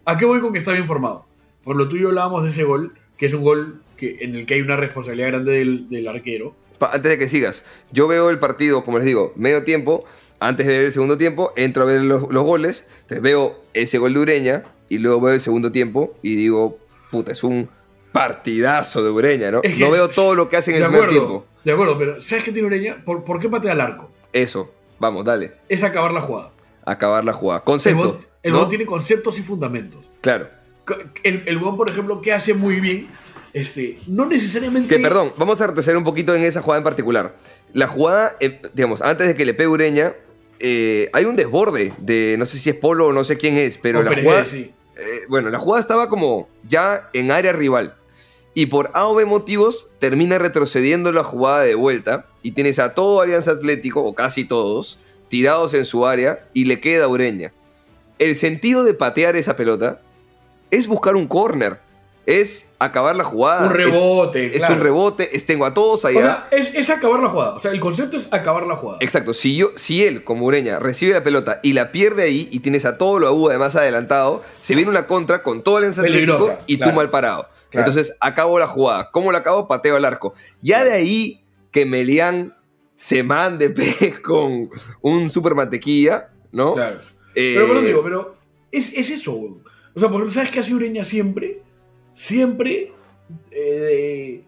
[0.05, 1.25] ¿A qué voy con que está bien formado?
[1.63, 4.55] Por lo tuyo hablábamos de ese gol, que es un gol que, en el que
[4.55, 6.53] hay una responsabilidad grande del, del arquero.
[6.77, 10.03] Pa- Antes de que sigas, yo veo el partido, como les digo, medio tiempo.
[10.39, 12.87] Antes de ver el segundo tiempo, entro a ver los, los goles.
[13.01, 16.77] Entonces veo ese gol de Ureña y luego veo el segundo tiempo y digo,
[17.11, 17.69] puta, es un
[18.11, 19.59] partidazo de Ureña, ¿no?
[19.63, 21.45] Es que- no veo todo lo que hace en el primer acuerdo, tiempo.
[21.63, 23.03] de acuerdo, pero ¿sabes qué tiene Ureña?
[23.03, 24.11] ¿Por, por qué patea al arco?
[24.33, 25.53] Eso, vamos, dale.
[25.69, 26.51] Es acabar la jugada.
[26.85, 27.59] Acabar la jugada.
[27.59, 28.19] El Concepto.
[28.43, 28.57] el ¿no?
[28.57, 30.05] huevón tiene conceptos y fundamentos.
[30.21, 30.49] Claro.
[31.23, 33.07] El, el huevón, por ejemplo, que hace muy bien,
[33.53, 34.95] este, no necesariamente...
[34.95, 37.35] Que perdón, vamos a retroceder un poquito en esa jugada en particular.
[37.75, 40.13] La jugada, eh, digamos, antes de que le pegue Ureña,
[40.59, 43.77] eh, hay un desborde de, no sé si es Polo o no sé quién es,
[43.77, 44.73] pero o la Pérez, jugada, sí.
[44.95, 47.97] eh, bueno, la jugada estaba como ya en área rival.
[48.53, 52.93] Y por A o B motivos termina retrocediendo la jugada de vuelta y tienes a
[52.93, 54.97] todo Alianza Atlético, o casi todos,
[55.27, 57.51] tirados en su área y le queda Ureña.
[58.19, 60.01] El sentido de patear esa pelota
[60.71, 61.81] es buscar un corner,
[62.25, 63.67] es acabar la jugada.
[63.67, 64.75] un rebote, es claro.
[64.75, 66.19] un rebote, es tengo a todos O allá.
[66.19, 67.55] sea, es, es acabar la jugada.
[67.55, 68.99] O sea, el concepto es acabar la jugada.
[69.01, 72.59] Exacto, si, yo, si él, como Ureña, recibe la pelota y la pierde ahí y
[72.59, 76.59] tienes a todo lo agudo además adelantado, se viene una contra con todo el Peligrosa,
[76.67, 76.91] y claro.
[76.91, 77.49] tú mal parado.
[77.69, 77.87] Claro.
[77.89, 79.11] Entonces acabo la jugada.
[79.11, 79.67] ¿Cómo la acabo?
[79.67, 80.33] Pateo al arco.
[80.61, 82.55] Ya de ahí que Melián
[82.95, 84.69] se mande pe, con
[85.01, 86.73] un super mantequilla, ¿no?
[86.73, 86.97] Claro.
[87.35, 88.35] Eh, Pero, pero digo, pero
[88.71, 89.33] es, es eso.
[89.33, 91.61] O sea, porque ¿sabes qué hace Ureña siempre?
[92.15, 92.93] Siempre.
[93.51, 94.43] eh,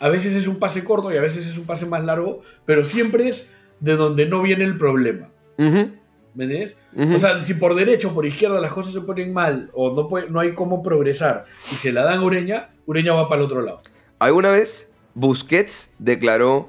[0.00, 2.84] a veces es un pase corto y a veces es un pase más largo, pero
[2.84, 3.48] siempre es
[3.80, 5.30] de donde no viene el problema.
[5.58, 5.90] ujú,
[6.34, 6.76] ¿Me entiendes?
[7.14, 10.08] O sea, si por derecho o por izquierda las cosas se ponen mal o no,
[10.08, 13.46] puede, no hay cómo progresar y se la dan a Ureña, Ureña va para el
[13.46, 13.80] otro lado.
[14.18, 16.68] Alguna vez Busquets declaró,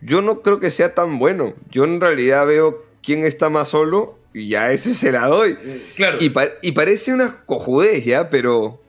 [0.00, 1.54] yo no creo que sea tan bueno.
[1.70, 5.56] Yo en realidad veo quién está más solo y ya ese se la doy.
[5.62, 6.16] Eh, claro.
[6.20, 8.80] Y, pa- y parece una cojudez ya, pero...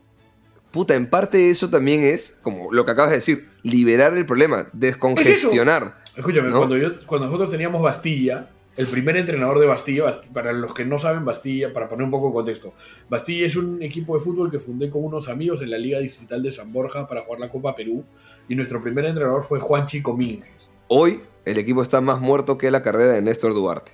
[0.72, 4.68] Puta, en parte eso también es, como lo que acabas de decir, liberar el problema,
[4.74, 5.98] descongestionar.
[6.16, 6.58] Escúchame, ¿no?
[6.58, 10.86] cuando, yo, cuando nosotros teníamos Bastilla, el primer entrenador de Bastilla, Bast- para los que
[10.86, 12.74] no saben Bastilla, para poner un poco de contexto,
[13.10, 16.44] Bastilla es un equipo de fútbol que fundé con unos amigos en la Liga Distrital
[16.44, 18.06] de San Borja para jugar la Copa Perú,
[18.48, 20.50] y nuestro primer entrenador fue Juan Chico Minges.
[20.88, 23.92] Hoy el equipo está más muerto que la carrera de Néstor Duarte.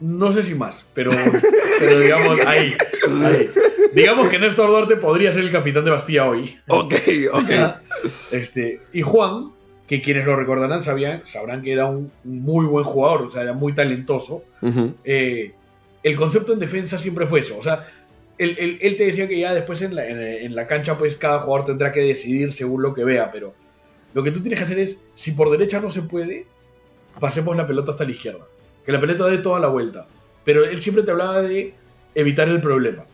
[0.00, 1.10] No sé si más, pero,
[1.78, 2.72] pero digamos ahí,
[3.24, 3.48] ahí.
[3.94, 6.56] Digamos que Néstor Duarte podría ser el capitán de Bastilla hoy.
[6.68, 6.94] Ok,
[7.32, 7.50] ok.
[8.32, 9.52] Este, y Juan,
[9.86, 13.52] que quienes lo recordarán sabían, sabrán que era un muy buen jugador, o sea, era
[13.52, 14.44] muy talentoso.
[14.62, 14.94] Ujú.
[15.04, 15.52] eh,
[16.02, 17.56] el concepto en defensa siempre fue eso.
[17.58, 17.82] O sea,
[18.38, 21.16] él, él- él te decía que ya después en la, en, en la cancha, pues
[21.16, 23.54] cada jugador tendrá que decidir según lo que vea, pero
[24.14, 26.46] lo que tú tienes que hacer es, si por derecha no se puede,
[27.18, 28.46] pasemos la pelota hasta la izquierda.
[28.84, 30.06] Que la pelota dé toda la vuelta.
[30.44, 31.74] Pero él siempre te hablaba de
[32.14, 33.04] evitar el problema.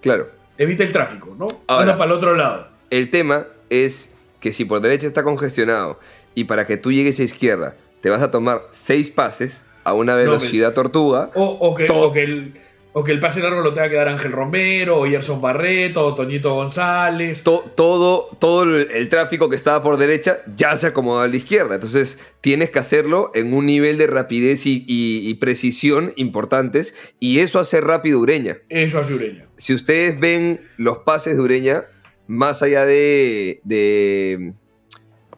[0.00, 0.28] Claro.
[0.56, 1.46] Evita el tráfico, ¿no?
[1.66, 2.68] Ahora- Anda para el otro lado.
[2.90, 5.98] El tema es que si por derecha está congestionado
[6.34, 10.14] y para que tú llegues a izquierda te vas a tomar seis pases a una
[10.14, 12.08] velocidad tortuga, O, o que, Todo.
[12.08, 12.54] o, que el,
[12.94, 16.14] o que el pase largo lo tenga que dar Ángel Romero, o Gerson Barreto, o
[16.14, 17.42] Toñito González.
[17.44, 21.36] to- todo, todo el, el tráfico que estaba por derecha ya se acomoda a la
[21.36, 21.74] izquierda.
[21.76, 27.38] Entonces tienes que hacerlo en un nivel de rapidez y, y- y precisión importantes y
[27.40, 28.56] eso hace rápido Ureña.
[28.68, 29.46] Eso hace Ureña.
[29.54, 31.84] Si ustedes ven los pases de Ureña,
[32.26, 33.60] más allá de...
[33.64, 34.54] de-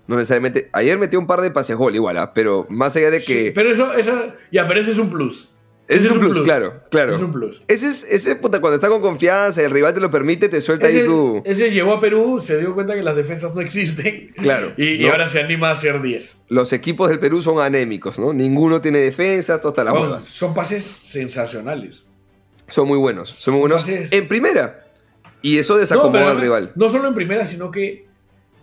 [0.06, 0.70] no necesariamente...
[0.72, 2.32] Ayer metió un par de pases gol igual, ¿ah?
[2.34, 3.46] pero más allá de que...
[3.46, 5.49] Sí, pero eso, eso, ya, pero ese es un plus.
[5.90, 7.14] Ese es un plus, claro, claro.
[7.14, 7.60] Es un plus.
[7.66, 10.88] Ese es, ese puta, cuando está con confianza, el rival te lo permite, te suelta
[10.88, 11.42] Ese, ahí tu...
[11.44, 14.32] ese llegó a Perú, se dio cuenta que las defensas no existen.
[14.36, 16.38] Claro, Y, ahora se anima a hacer 10.
[16.48, 18.32] Los equipos del Perú son anémicos, ¿no?
[18.32, 20.24] Ninguno tiene defensa, todas las huevas.
[20.24, 22.04] son pases sensacionales.
[22.68, 24.86] Son muy buenos, son muy buenos pases- en primera.
[25.42, 26.72] Y eso desacomoda al rival.
[26.76, 28.06] No solo en primera, sino que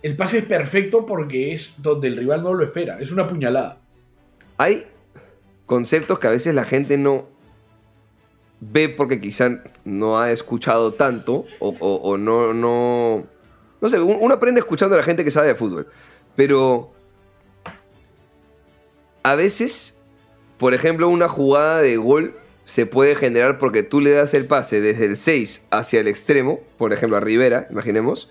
[0.02, 2.98] el pase es perfecto porque es donde el rival no lo espera.
[3.00, 3.80] Es una puñalada.
[4.56, 4.86] Hay
[5.68, 7.28] conceptos que a veces la gente no
[8.60, 13.26] ve porque quizá no ha escuchado tanto o, no, no...
[13.80, 15.86] No sé, un- uno aprende escuchando a la gente que sabe de fútbol.
[16.34, 16.90] Pero
[19.22, 19.98] a veces,
[20.56, 24.80] por ejemplo, una jugada de gol se puede generar porque tú le das el pase
[24.80, 28.30] desde el 6 hacia el extremo, por ejemplo a Rivera, imaginemos,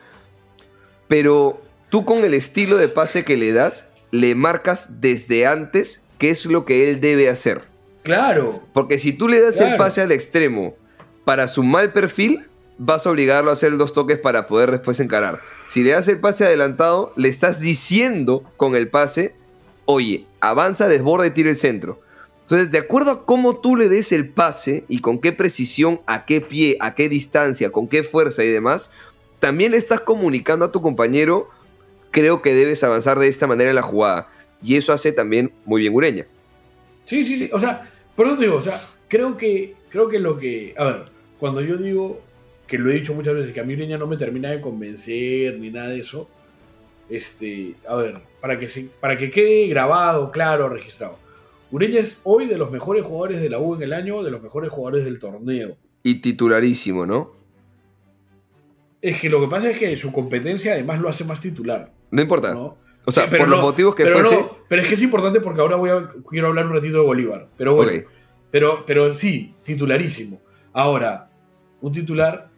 [1.07, 6.29] pero tú con el estilo de pase que le das, le marcas desde antes qué
[6.29, 7.63] es lo que él debe hacer.
[8.03, 8.61] Claro.
[8.73, 10.75] Porque si tú le das el pase al extremo
[11.25, 12.47] para su mal perfil,
[12.77, 15.41] vas a obligarlo a hacer dos toques para poder después encarar.
[15.65, 19.35] Si le das el pase adelantado, le estás diciendo con el pase,
[19.85, 21.99] oye, avanza, desborda y tira el centro.
[22.41, 26.25] Entonces, de acuerdo a cómo tú le des el pase y con qué precisión, a
[26.25, 28.89] qué pie, a qué distancia, con qué fuerza y demás,
[29.39, 31.49] también le estás comunicando a tu compañero,
[32.11, 34.29] creo que debes avanzar de esta manera en la jugada.
[34.61, 36.25] Y eso hace también muy bien Ureña.
[37.05, 37.49] Sí, sí, sí.
[37.53, 40.73] O sea, por eso te digo, o sea, creo que, creo que lo que.
[40.77, 41.05] A ver,
[41.39, 42.21] cuando yo digo
[42.67, 45.57] que lo he dicho muchas veces, que a mí Ureña no me termina de convencer
[45.59, 46.27] ni nada de eso.
[47.09, 51.17] Este, a ver, para que, se, para que quede grabado, claro, registrado.
[51.71, 54.41] Ureña es hoy de los mejores jugadores de la U en el año, de los
[54.41, 55.77] mejores jugadores del torneo.
[56.03, 57.31] Y titularísimo, ¿no?
[59.01, 61.93] Es que lo que pasa es que su competencia además lo hace más titular.
[62.11, 62.53] No importa.
[62.53, 62.77] ¿no?
[63.07, 64.35] O sea, Sí, por los motivos que pero fuese.
[64.35, 67.05] no, pero es que es importante porque ahora voy a, quiero hablar un ratito de
[67.05, 67.47] Bolívar.
[67.55, 68.03] Pero bueno,
[68.51, 70.41] pero, pero sí, titularísimo.
[70.73, 71.29] Ahora,
[71.79, 72.49] un titular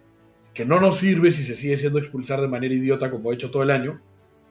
[0.55, 3.51] que no nos sirve si se sigue siendo expulsar de manera idiota como ha hecho
[3.51, 4.01] todo el año,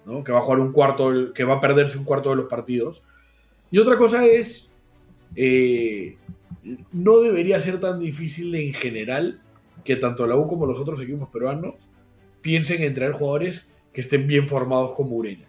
[0.07, 0.22] ¿no?
[0.22, 3.03] que va a jugar un cuarto, que va a perderse un cuarto de los partidos.
[3.72, 4.70] Y otra cosa es,
[5.34, 6.16] eh,
[6.92, 9.40] no debería ser tan difícil en general
[9.84, 11.88] que tanto la U como los otros equipos peruanos
[12.40, 15.47] piensen en traer jugadores que estén bien formados como Ureña.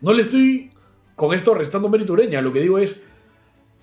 [0.00, 0.70] No le estoy
[1.14, 2.98] con esto restando mérito a Ureña, lo que digo es,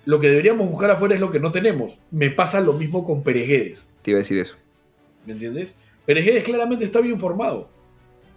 [0.04, 1.98] lo que deberíamos buscar afuera es lo que no tenemos.
[2.10, 4.56] Me pasa lo mismo con Pereguedes, Te iba a decir eso.
[5.26, 5.74] ¿me entiendes?
[6.06, 7.68] Pereguedes claramente está bien formado.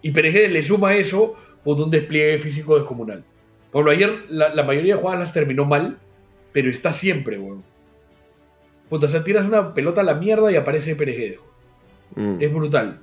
[0.02, 3.24] Y Pereguedes le suma eso por un despliegue físico descomunal.
[3.72, 5.98] Por ejemplo, ayer la, la mayoría de jugadas las terminó mal,
[6.52, 7.64] pero está siempre, weón.
[8.90, 11.40] Puta, o sea, tiras una pelota a la mierda y aparece Pereguedes.
[12.16, 12.36] Mm.
[12.42, 13.00] Es brutal,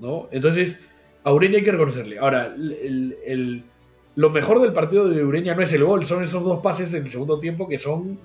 [0.00, 0.28] ¿no?
[0.30, 0.78] Entonces,
[1.24, 2.18] a Ureña hay que reconocerle.
[2.18, 3.64] Ahora, el- el- el-
[4.16, 7.04] lo mejor del partido de Ureña no es el gol, son esos dos pases en
[7.04, 8.18] el segundo tiempo que son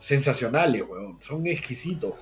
[0.00, 1.16] sensacionales, weón.
[1.20, 2.14] Son exquisitos.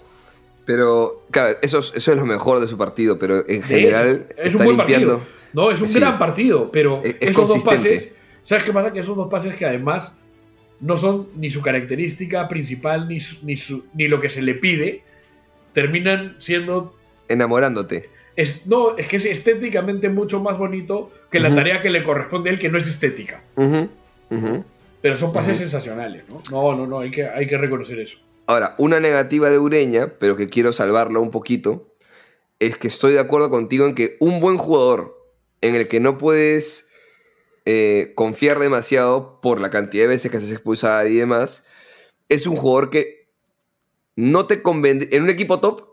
[0.65, 4.07] Pero, claro, eso, es- eso es lo mejor de su partido, pero en De general
[4.09, 5.19] hecho, es está un buen limpiando.
[5.19, 5.37] partido.
[5.53, 5.99] No, es un Sí.
[6.01, 8.11] gran partido, pero Es- es esos dos pases,
[8.43, 8.93] ¿sabes qué pasa?
[8.93, 10.13] Que esos dos pases que además
[10.81, 14.55] no son ni su característica principal ni, su- ni, su- ni lo que se le
[14.55, 15.03] pide,
[15.73, 16.95] terminan siendo
[17.29, 18.09] Enamorándote.
[18.37, 22.51] Es, no, es que es estéticamente mucho más bonito que la tarea que le corresponde
[22.51, 23.43] a él, que no es estética.
[25.01, 26.43] Pero son pases sensacionales, ¿no?
[26.51, 28.19] No, no, no, hay que, hay que reconocer eso.
[28.47, 31.95] Ahora, una negativa de Ureña, pero que quiero salvarla un poquito,
[32.59, 35.17] es que estoy de acuerdo contigo en que un buen jugador
[35.61, 36.89] en el que no puedes
[37.65, 41.67] eh, confiar demasiado por la cantidad de veces que se expulsada y demás,
[42.29, 43.29] es un jugador que
[44.15, 45.17] no te convendría.
[45.17, 45.89] En un equipo top,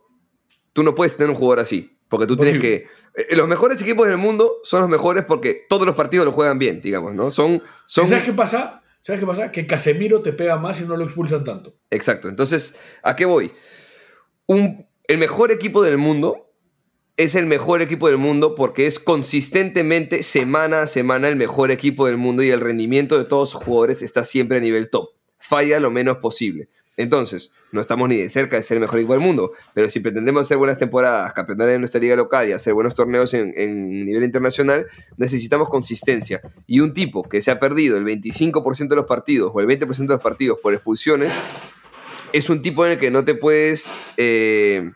[0.74, 1.93] tú no puedes tener un jugador así.
[2.14, 2.86] Porque tú tienes que.
[3.16, 6.59] eh, Los mejores equipos del mundo son los mejores porque todos los partidos los juegan
[6.59, 7.32] bien, digamos, ¿no?
[7.32, 7.59] Son.
[7.88, 8.84] son ¿Sabes qué pasa?
[9.01, 9.51] ¿Sabes qué pasa?
[9.51, 11.76] Que Casemiro te pega más y no lo expulsan tanto.
[11.89, 12.30] Exacto.
[12.30, 13.51] Entonces, ¿a qué voy?
[14.45, 16.51] Un el mejor equipo del mundo
[17.18, 22.05] es el mejor equipo del mundo porque es consistentemente, semana a semana, el mejor equipo
[22.05, 25.09] del mundo y el rendimiento de todos sus jugadores está siempre a nivel top.
[25.39, 26.70] Falla lo menos posible.
[26.96, 30.00] Entonces, no estamos ni de cerca de ser el mejor equipo del mundo, pero si
[30.00, 34.06] pretendemos hacer buenas temporadas, campeonar en nuestra liga local y hacer buenos torneos en, en
[34.06, 34.86] nivel internacional,
[35.18, 36.39] necesitamos consistencia.
[36.68, 39.98] Y un tipo que se ha perdido el 25% de los partidos o el 20%
[39.98, 41.34] de los partidos por expulsiones,
[42.32, 44.91] es un tipo en el que no te puedes eh,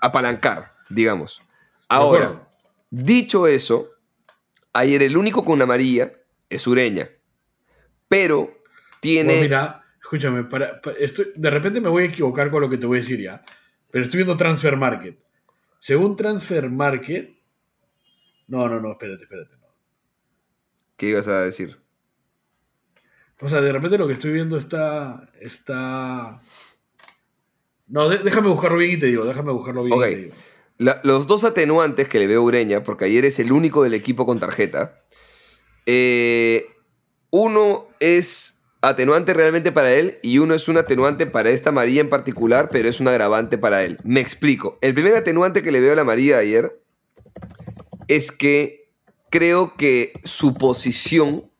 [0.00, 1.42] apalancar, digamos.
[1.88, 2.48] Ahora,
[2.90, 3.90] dicho eso,
[4.72, 6.12] ayer el único con una amarilla
[6.48, 7.10] es Ureña,
[8.08, 8.58] pero
[9.00, 9.32] tiene...
[9.32, 12.78] Pues mira, escúchame, para, pa- estoy, de repente me voy a equivocar con lo que
[12.78, 13.44] te voy a decir ya.
[13.90, 15.18] Pero estoy viendo Transfer Market.
[15.80, 17.36] Según Transfer Market.
[18.46, 19.56] No, no, no, espérate, espérate.
[19.56, 19.66] no.
[20.96, 21.76] ¿Qué ibas a decir?
[23.40, 25.28] O sea, de repente lo que estoy viendo está.
[25.40, 26.40] está.
[27.88, 30.34] No, de- déjame buscarlo bien y te digo, déjame buscarlo bien y te digo.
[30.78, 33.94] La- los dos atenuantes que le veo a Ureña, porque ayer es el único del
[33.94, 35.02] equipo con tarjeta,
[35.86, 36.66] eh,
[37.30, 38.55] uno es
[38.88, 42.88] atenuante realmente para él y uno es un atenuante para esta María en particular, pero
[42.88, 43.98] es un agravante para él.
[44.04, 44.78] Me explico.
[44.80, 46.80] El primer atenuante que le veo a la María ayer
[48.08, 48.90] es que
[49.30, 51.50] creo que su posición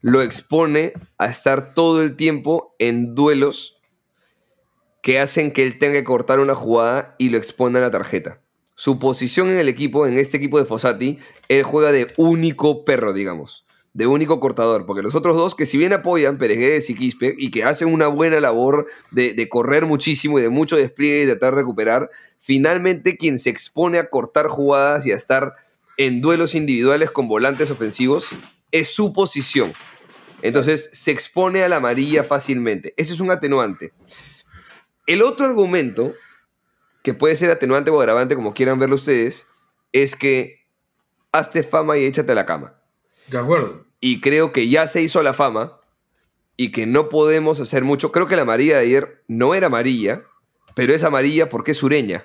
[0.00, 3.80] lo expone a estar todo el tiempo en duelos
[5.02, 8.40] que hacen que él tenga que cortar una jugada y lo expone a la tarjeta.
[8.74, 11.18] Su posición en el equipo, en este equipo de Fossati,
[11.48, 13.65] él juega de único perro, digamos.
[13.96, 14.84] De único cortador.
[14.84, 18.08] Porque los otros dos, que si bien apoyan Peregués y Quispe, y que hacen una
[18.08, 22.10] buena labor de, de correr muchísimo y de mucho despliegue y de tratar de recuperar,
[22.38, 25.54] finalmente quien se expone a cortar jugadas y a estar
[25.96, 28.28] en duelos individuales con volantes ofensivos
[28.70, 29.72] es su posición.
[30.42, 32.94] Entonces se expone a la amarilla fácilmente.
[32.96, 33.92] Ese es un atenuante.
[35.06, 36.14] El otro argumento,
[37.02, 39.46] que puede ser atenuante o agravante, como quieran verlo ustedes,
[39.92, 40.66] es que
[41.32, 42.74] hazte fama y échate a la cama.
[43.28, 43.85] De acuerdo.
[44.00, 45.80] Y creo que ya se hizo la fama
[46.56, 48.12] y que no podemos hacer mucho.
[48.12, 50.22] Creo que la amarilla de ayer no era amarilla,
[50.74, 52.24] pero es amarilla porque es sureña.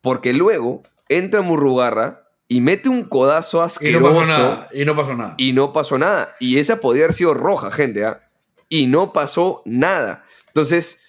[0.00, 4.68] Porque luego entra Murrugarra y mete un codazo Y no asqueroso pasó nada.
[4.72, 5.34] Y no pasó nada.
[5.38, 6.36] y no pasó nada.
[6.40, 8.28] Y esa podía haber sido roja, gente, ¿ah?
[8.68, 10.24] Y no pasó nada.
[10.48, 11.00] Entonces,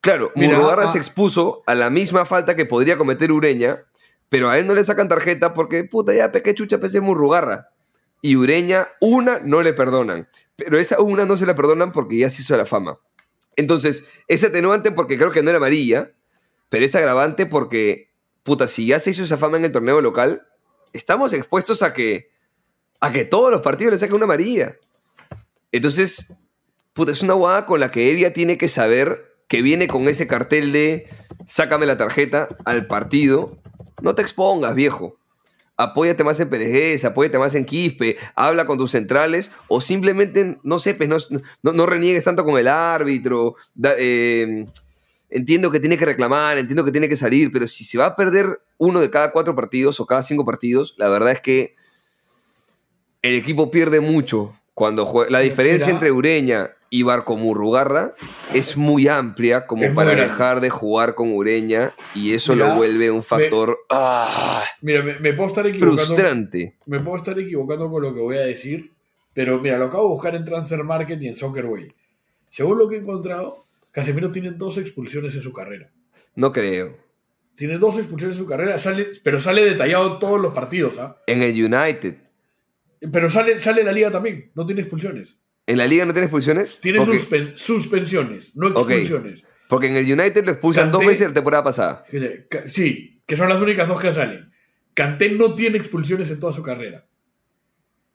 [0.00, 0.92] claro, Mira, Murrugarra ah.
[0.92, 3.84] se expuso a la misma falta que podría cometer Ureña,
[4.28, 7.70] pero a él no le sacan tarjeta porque, puta, ya, peque chucha, pese Murrugarra.
[8.24, 10.30] Y Ureña, una no le perdonan.
[10.56, 12.98] Pero esa una no se la perdonan porque ya se hizo la fama.
[13.54, 16.10] Entonces, es atenuante porque creo que no era amarilla,
[16.70, 18.08] pero es agravante porque,
[18.42, 20.40] puta, si ya se hizo esa fama en el torneo local,
[20.94, 22.30] estamos expuestos a que,
[22.98, 24.78] a que todos los partidos le saquen una amarilla.
[25.70, 26.32] Entonces,
[26.94, 30.26] puta, es una guada con la que él tiene que saber que viene con ese
[30.26, 31.10] cartel de
[31.44, 33.58] sácame la tarjeta al partido.
[34.00, 35.18] No te expongas, viejo.
[35.76, 40.78] Apóyate más en Perejés, apóyate más en Quispe, habla con tus centrales o simplemente, no
[40.78, 41.16] sé, pues, no,
[41.62, 43.56] no, no reniegues tanto con el árbitro.
[43.98, 44.66] eh,
[45.30, 48.16] entiendo que tiene que reclamar, entiendo que tiene que salir, pero si se va a
[48.16, 51.74] perder uno de cada cuatro partidos o cada cinco partidos, la verdad es que
[53.22, 55.30] el equipo pierde mucho cuando juega.
[55.30, 58.14] La diferencia entre Ureña y Barco Murrugarra
[58.52, 62.74] es muy amplia como Es para dejar de jugar con Ureña y eso Mira, lo
[62.76, 66.04] vuelve un factor ah, Mira, me, me puedo estar equivocando.
[66.04, 66.76] frustrante.
[66.86, 68.92] Me puedo estar equivocando con lo que voy a decir.
[69.32, 71.92] Pero mira, lo acabo de buscar en Transfer Market y en Soccerway.
[72.50, 75.90] Según lo que he encontrado, Casemiro tiene dos expulsiones en su carrera.
[76.36, 76.96] No creo.
[77.56, 81.16] Tiene dos expulsiones en su carrera, sale, pero sale detallado todos los partidos, ¿ah?
[81.26, 82.16] En el United.
[83.12, 85.38] Pero sale, sale la liga también, no tiene expulsiones.
[85.66, 86.78] ¿En la liga no tiene expulsiones?
[86.80, 89.42] Tiene suspen- suspensiones, no expulsiones.
[89.68, 92.04] porque en el United lo expulsan dos Kanté- veces la temporada pasada.
[92.66, 94.52] Sí, que son las únicas dos que salen.
[94.94, 97.06] Kanté no tiene expulsiones en toda su carrera.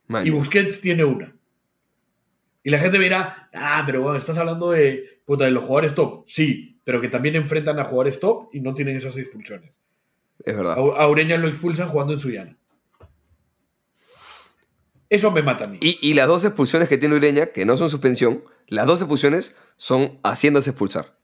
[0.08, 1.36] Man, Y Busquets tiene una.
[2.62, 6.24] Y la gente dirá, ah, pero bueno, estás hablando de, puta, de los jugadores top.
[6.26, 9.78] Sí, pero que también enfrentan a jugadores top y no tienen esas expulsiones.
[10.44, 10.76] es verdad.
[10.78, 12.56] A Ureña lo expulsan jugando en Suyana.
[15.10, 15.78] Eso me mata a mí.
[15.82, 19.56] Y, y las dos expulsiones que tiene Ureña, que no son suspensión, las dos expulsiones
[19.76, 21.16] son haciéndose expulsar.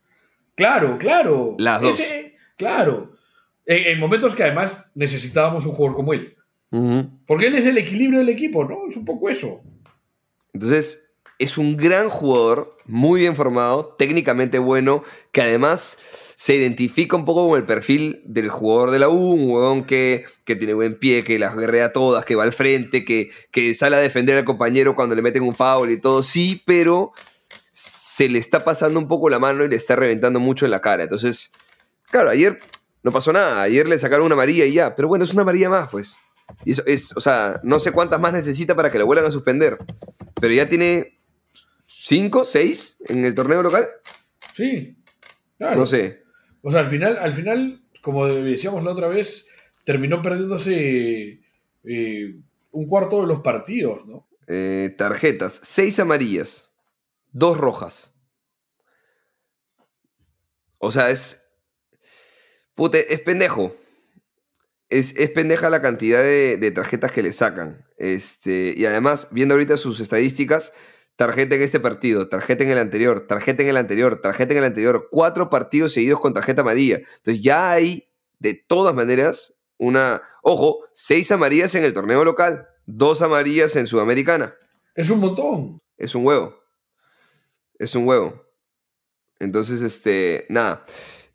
[0.57, 1.55] Claro, claro.
[1.59, 1.99] Las dos.
[1.99, 3.13] Ese- claro.
[3.65, 6.37] En, en momentos que además necesitábamos un jugador como él.
[7.27, 8.81] Porque él es el equilibrio del equipo, ¿no?
[8.89, 9.63] Es un poco eso.
[10.53, 15.97] Entonces, es un gran jugador, muy bien formado, técnicamente bueno, que además
[16.39, 20.27] se identifica un poco con el perfil del jugador de la U, un huevón que,
[20.45, 23.97] que tiene buen pie, que las guerrea todas, que va al frente, que, que sale
[23.97, 27.13] a defender al compañero cuando le meten un foul y todo, sí, pero
[27.73, 30.83] se le está pasando un poco la mano y le está reventando mucho en la
[30.83, 31.05] cara.
[31.05, 31.53] Entonces,
[32.11, 32.61] claro, ayer
[33.03, 33.63] no pasó nada.
[33.63, 34.95] Ayer le sacaron una amarilla y ya.
[34.95, 36.19] Pero bueno, es una amarilla más, pues.
[36.67, 39.31] Y eso es, o sea, no sé cuántas más necesita para que lo vuelvan a
[39.31, 39.79] suspender.
[40.39, 41.19] Pero ya tiene
[41.87, 43.87] cinco, seis en el torneo local.
[44.55, 44.99] Sí.
[45.57, 45.77] Claro.
[45.77, 46.26] No sé.
[46.67, 49.47] O sea, al final, al final, como decíamos la otra vez,
[49.85, 51.41] terminó perdiéndose
[51.85, 52.41] eh,
[52.73, 54.27] un cuarto de los partidos, ¿no?
[54.49, 56.73] Eh, tarjetas, seis amarillas,
[57.31, 58.17] dos rojas.
[60.79, 61.57] O sea, es.
[62.75, 63.73] Pute, es pendejo.
[64.89, 67.87] Es, es pendeja la cantidad de, de tarjetas que le sacan.
[67.97, 70.73] Este, y además, viendo ahorita sus estadísticas,
[71.17, 74.65] tarjeta en este partido, tarjeta en el anterior, tarjeta en el anterior, tarjeta en el
[74.65, 76.97] anterior, cuatro partidos seguidos con tarjeta amarilla.
[76.97, 78.05] Entonces ya hay,
[78.39, 84.55] de todas maneras, una, ojo, seis amarillas en el torneo local, dos amarillas en Sudamericana.
[84.95, 85.81] Es un montón.
[85.97, 86.55] Es un huevo.
[87.79, 88.45] Es un huevo.
[89.39, 90.85] Entonces, este, nada,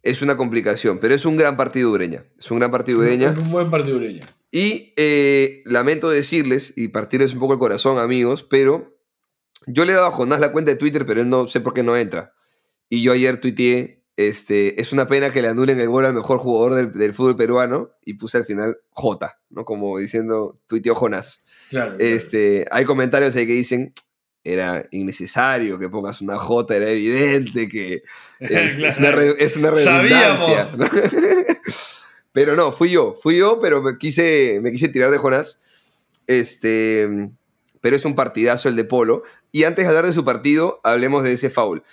[0.03, 2.25] es una complicación, pero es un gran partido Ureña.
[2.37, 3.31] Es un gran partido Ureña.
[3.31, 4.27] Es un buen partido Ureña.
[4.51, 8.97] Y eh, lamento decirles y partirles un poco el corazón, amigos, pero
[9.67, 11.73] yo le he dado a Jonás la cuenta de Twitter, pero él no sé por
[11.73, 12.33] qué no entra.
[12.89, 16.37] Y yo ayer tuiteé, este, es una pena que le anulen el gol al mejor
[16.39, 19.63] jugador del, del fútbol peruano y puse al final J, ¿no?
[19.65, 21.45] Como diciendo, tuiteó Jonás.
[21.69, 21.97] Claro.
[21.97, 22.13] claro.
[22.13, 23.93] Este, hay comentarios ahí que dicen,
[24.43, 28.03] era innecesario que pongas una J, era evidente que
[28.39, 28.87] es, Claro.
[28.89, 30.67] es una, re- es una redundancia.
[30.77, 30.85] ¿no?
[32.33, 35.61] pero no, fui yo, fui yo, pero me quise, me quise tirar de Jonás.
[36.27, 37.29] Este,
[37.81, 39.23] pero es un partidazo el de Polo.
[39.51, 41.83] Y antes de hablar de su partido, hablemos de ese foul.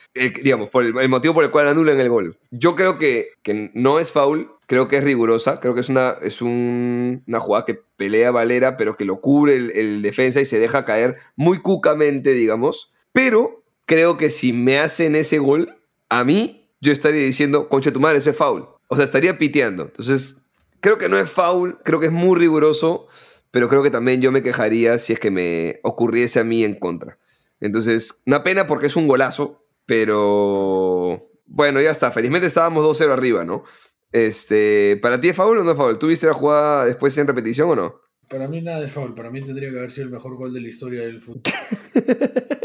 [0.43, 2.39] Digamos, por el, motivo por el cual anulan el gol.
[2.51, 6.16] Yo creo que, que no es foul, creo que es rigurosa, creo que es una,
[6.22, 10.59] es un- una jugada que pelea Valera, pero que lo cubre el, defensa y se
[10.59, 12.93] deja caer muy cucamente, digamos.
[13.12, 15.74] Pero creo que si me hacen ese gol,
[16.11, 18.68] a mí, yo estaría diciendo, concha tu madre, eso es foul.
[18.89, 19.84] O sea, estaría piteando.
[19.84, 20.36] Entonces,
[20.80, 23.09] creo que no es foul, creo que es muy riguroso,
[23.51, 26.78] pero creo que también yo me quejaría si es que me ocurriese a mí en
[26.78, 27.18] contra.
[27.61, 32.12] Entonces, una pena porque es un golazo, pero bueno, ya está.
[32.12, 33.64] Felizmente estábamos 2-0 arriba, ¿no?
[34.12, 35.99] Este, ¿Para ti es foul o no es foul?
[35.99, 38.01] ¿Tú viste la jugada después en repetición o no?
[38.28, 39.14] Para mí nada es foul.
[39.14, 41.42] Para mí tendría que haber sido el mejor gol de la historia del fútbol.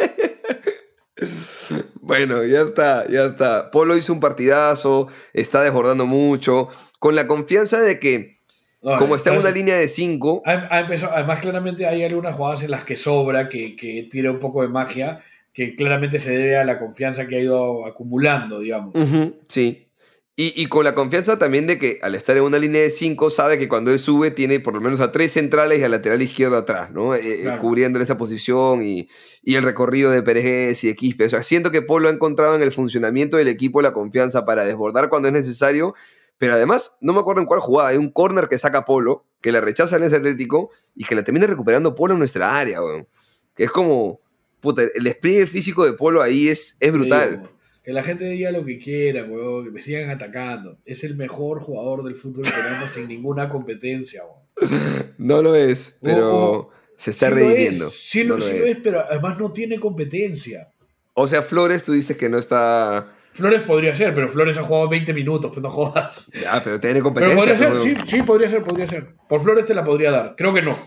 [2.06, 3.72] Bueno, ya está, ya está.
[3.72, 6.68] Polo hizo un partidazo, está desbordando mucho,
[7.00, 8.40] con la confianza de que,
[8.84, 12.36] No, como está en una línea de 5, Ha, ha empezado- además, claramente hay algunas
[12.36, 15.22] jugadas en las que sobra, que, que tira un poco de magia,
[15.54, 18.94] que claramente se debe a la confianza que ha ido acumulando, digamos.
[18.96, 19.88] Ujú, sí.
[20.36, 23.30] Y, y con la confianza también de que al estar en una línea de 5
[23.30, 26.24] sabe que cuando él sube tiene por lo menos a tres centrales y al lateral
[26.24, 27.14] izquierdo atrás, ¿no?
[27.14, 27.62] Eh, eh, Claro.
[27.62, 29.08] cubriendo esa posición y,
[29.44, 31.26] y el recorrido de Pérez y de Quispe.
[31.26, 34.66] O sea, siento que Polo ha encontrado en el funcionamiento del equipo la confianza para
[34.66, 35.94] desbordar cuando es necesario,
[36.38, 39.52] pero además, no me acuerdo en cuál jugada, hay un córner que saca Polo, que
[39.52, 43.08] la rechaza en ese Atlético y que la termina recuperando Polo en nuestra área, weón.
[43.56, 44.20] Que es como,
[44.60, 47.38] puta, el despliegue físico de Polo ahí es, es brutal.
[47.42, 47.54] Digo,
[47.84, 50.78] que la gente diga lo que quiera, weón, que me sigan atacando.
[50.86, 54.44] Es el mejor jugador del fútbol peruano sin ninguna competencia, weón.
[55.18, 57.88] No lo es, pero se está Sí lo redimiendo.
[57.88, 58.78] es, Sí, No lo, lo sí lo es.
[58.78, 60.70] es, pero además no tiene competencia.
[61.14, 63.16] O sea, Flores, tú dices que no está.
[63.34, 66.30] Flores podría ser, pero Flores ha jugado 20 minutos, pues no jodas.
[66.40, 67.38] Ya, pero tiene Pero competencia.
[67.38, 69.16] podría ser, sí, sí, podría ser, podría ser.
[69.28, 70.36] Por Flores te la podría dar.
[70.38, 70.78] Creo que no.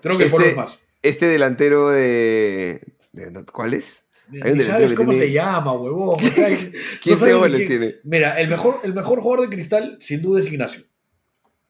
[0.00, 0.78] Creo que es Este, más.
[1.02, 2.80] este delantero de.
[3.12, 4.04] de- ¿Cuál es?
[4.42, 6.24] Hay un sabes cómo tiene- se llama, huevón.
[6.24, 6.56] O sea, no
[7.02, 7.94] 15 sabes ni goles quién- tiene.
[8.04, 10.84] Mira, el mejor, el mejor jugador de cristal, sin duda, es Ignacio.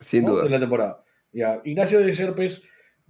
[0.01, 0.31] Sin ¿no?
[0.33, 0.45] duda.
[0.45, 1.05] De la temporada.
[1.33, 2.63] Ya, Ignacio de Serpes,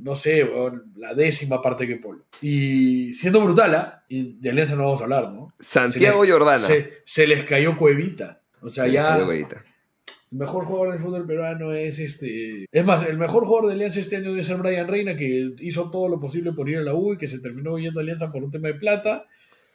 [0.03, 0.49] no sé,
[0.97, 2.25] la décima parte que Polo.
[2.41, 4.05] Y siendo brutal, ¿ah?
[4.09, 5.53] y de Alianza no vamos a hablar, ¿no?
[5.59, 6.67] Santiago Se les- Jordana.
[6.67, 8.41] Se, se les cayó Cuevita.
[8.61, 9.17] O sea, Sí, ya.
[9.17, 12.65] El mejor jugador del fútbol peruano es este.
[12.73, 15.91] Es más, el mejor jugador de Alianza este año debe ser Brian Reina, que hizo
[15.91, 18.33] todo lo posible por ir a la U y que se terminó yendo a Alianza
[18.33, 19.27] por un tema de plata.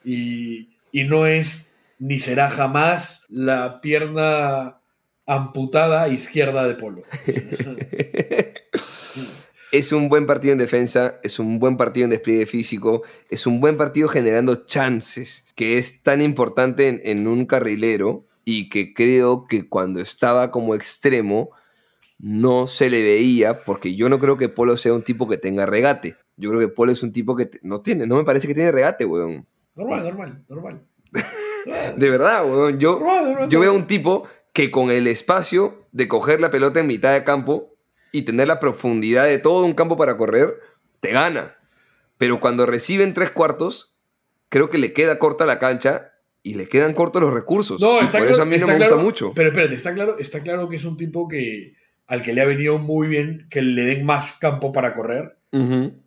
[0.04, 1.64] Y, y no es
[2.00, 4.80] ni será jamás la pierna
[5.26, 7.02] amputada izquierda de Polo.
[9.72, 13.60] Es un buen partido en defensa, es un buen partido en despliegue físico, es un
[13.60, 19.46] buen partido generando chances, que es tan importante en, en un carrilero y que creo
[19.46, 21.50] que cuando estaba como extremo
[22.18, 25.66] no se le veía, porque yo no creo que Polo sea un tipo que tenga
[25.66, 26.16] regate.
[26.36, 28.72] Yo creo que Polo es un tipo que no tiene, no me parece que tiene
[28.72, 29.46] regate, weón.
[29.74, 30.86] Normal, normal, normal.
[31.96, 32.78] De verdad, weón.
[32.78, 33.82] Yo, Normal, normal, yo veo normal.
[33.82, 37.76] un tipo que con el espacio de coger la pelota en mitad de campo
[38.12, 40.58] y tener la profundidad de todo un campo para correr,
[41.00, 41.56] te gana.
[42.16, 43.96] Pero cuando recibe en tres cuartos,
[44.48, 47.80] creo que le queda corta la cancha y le quedan cortos los recursos.
[47.80, 49.32] No, y por claro- eso a mí no me claro- gusta mucho.
[49.34, 51.74] Pero espérate, está claro, está claro que es un tipo que
[52.06, 55.36] al que le ha venido muy bien que le den más campo para correr.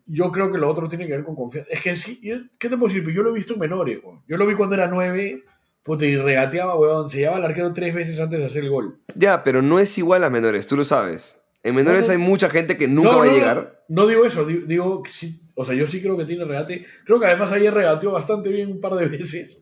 [0.05, 1.69] Yo creo que lo otro tiene que ver con confianza.
[1.71, 2.19] Es que sí,
[2.59, 3.03] ¿qué te puedo decir?
[3.03, 3.99] Pues Yo lo he visto en menores.
[4.27, 5.43] Yo lo vi cuando era nueve,
[5.83, 7.09] puta, y regateaba, weón.
[7.09, 8.99] Se llevaba al arquero tres veces antes de hacer el gol.
[9.15, 11.40] Ya, pero no es igual a menores, tú lo sabes.
[11.63, 12.11] En menores No, no.
[12.13, 13.83] hay mucha gente que nunca No, va a no, llegar.
[13.87, 16.85] No, digo eso, di- digo, que sí, o sea, yo sí creo que tiene regate.
[17.05, 19.61] Creo que además ayer regateó bastante bien un par de veces.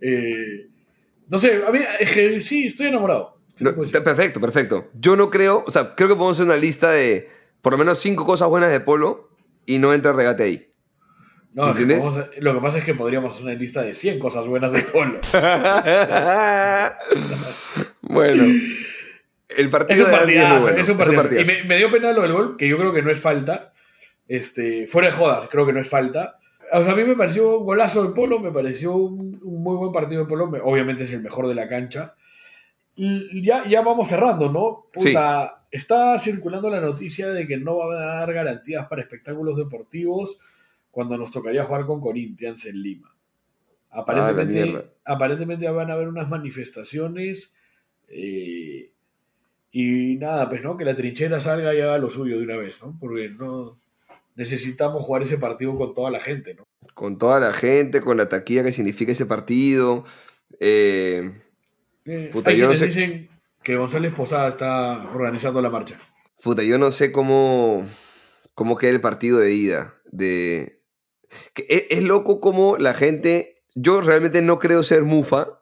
[0.00, 0.68] Eh,
[1.28, 3.38] no sé, a mí es que sí, estoy enamorado.
[3.56, 4.90] ¿Qué te No, perfecto, perfecto.
[4.94, 7.28] Yo no creo, o sea, creo que podemos hacer una lista de
[7.62, 9.30] por lo menos cinco cosas buenas de Polo
[9.66, 10.64] y no entra regate ahí.
[11.54, 14.82] No, lo que pasa es que podríamos hacer una lista de 100 cosas buenas de
[14.92, 15.18] Polo.
[18.02, 18.44] bueno,
[19.48, 20.76] el Es partido un es muy partidazo, bueno.
[20.78, 21.52] es un Es un partidazo.
[21.52, 23.72] Y me, me dio pena lo del gol, que yo creo que no es falta.
[24.26, 26.38] Este, fuera de jodas, creo que no es falta.
[26.70, 29.76] O sea, a mí me pareció un golazo de Polo, me pareció un, un muy
[29.76, 30.48] buen partido de Polo.
[30.48, 32.14] me- Obviamente es el mejor de la cancha.
[32.94, 34.86] Y ya, ya vamos cerrando, ¿no?
[34.92, 40.38] Puta, está circulando la noticia de que no va a dar garantías para espectáculos deportivos
[40.90, 43.14] cuando nos tocaría jugar con Corinthians en Lima.
[43.90, 47.54] Ah, Aparentemente, aparentemente van a haber unas manifestaciones
[48.08, 48.90] eh,
[49.80, 52.76] y nada, pues no, que la trinchera salga y haga lo suyo de una vez,
[52.82, 52.96] ¿no?
[52.98, 53.78] Porque no
[54.34, 56.64] necesitamos jugar ese partido con toda la gente, ¿no?
[56.94, 60.04] Con toda la gente, con la taquilla que significa ese partido.
[60.60, 61.32] Eh,
[62.04, 63.28] Eh, Puta, yo no sé- dicen
[63.62, 65.98] que González Posada está organizando la marcha.
[66.42, 67.86] puta, yo no sé cómo,
[68.54, 69.94] cómo queda el partido de ida.
[70.10, 70.72] De...
[71.54, 73.62] que es, es loco como la gente.
[73.74, 75.60] Yo realmente no creo ser mufa.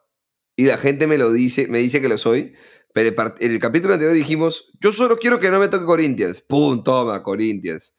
[0.54, 2.54] Y la gente me lo dice, me dice que lo soy.
[2.96, 6.40] Pero en el capítulo anterior dijimos: Yo solo quiero que no me toque Corinthians.
[6.40, 6.82] ¡Pum!
[6.82, 7.94] Toma, Corinthians.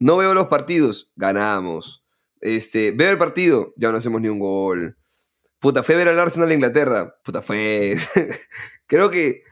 [0.00, 2.04] No veo los partidos, ganamos.
[2.40, 4.98] Este, veo el partido, ya no hacemos ni un gol.
[5.60, 7.14] Puta, fue ver al Arsenal de Inglaterra.
[7.24, 7.96] Puta, fue.
[8.88, 9.44] creo que.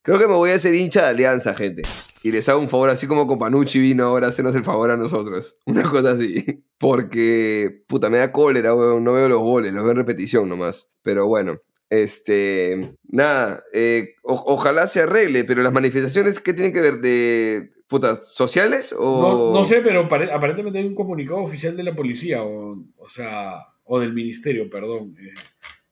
[0.00, 1.82] Creo que me voy a hacer hincha de alianza, gente.
[2.22, 4.90] Y les hago un favor, así como con Panucci vino ahora a hacernos el favor
[4.90, 5.58] a nosotros.
[5.66, 6.64] Una cosa así.
[6.78, 9.04] Porque, puta, me da cólera, weón.
[9.04, 10.88] No veo los goles, los veo en repetición nomás.
[11.02, 11.60] Pero bueno,
[11.90, 12.94] este.
[13.08, 16.94] Nada, eh, o- ojalá se arregle, pero las manifestaciones, ¿qué tienen que ver?
[16.98, 17.70] ¿De.
[17.88, 19.52] puta, sociales o.?
[19.52, 23.08] No, no sé, pero pare- aparentemente hay un comunicado oficial de la policía, o, o
[23.08, 25.16] sea, o del ministerio, perdón.
[25.20, 25.34] Eh,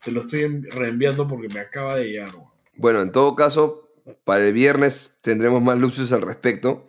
[0.05, 2.31] te lo estoy en- reenviando porque me acaba de llegar.
[2.77, 3.89] Bueno, en todo caso,
[4.25, 6.89] para el viernes tendremos más luces al respecto.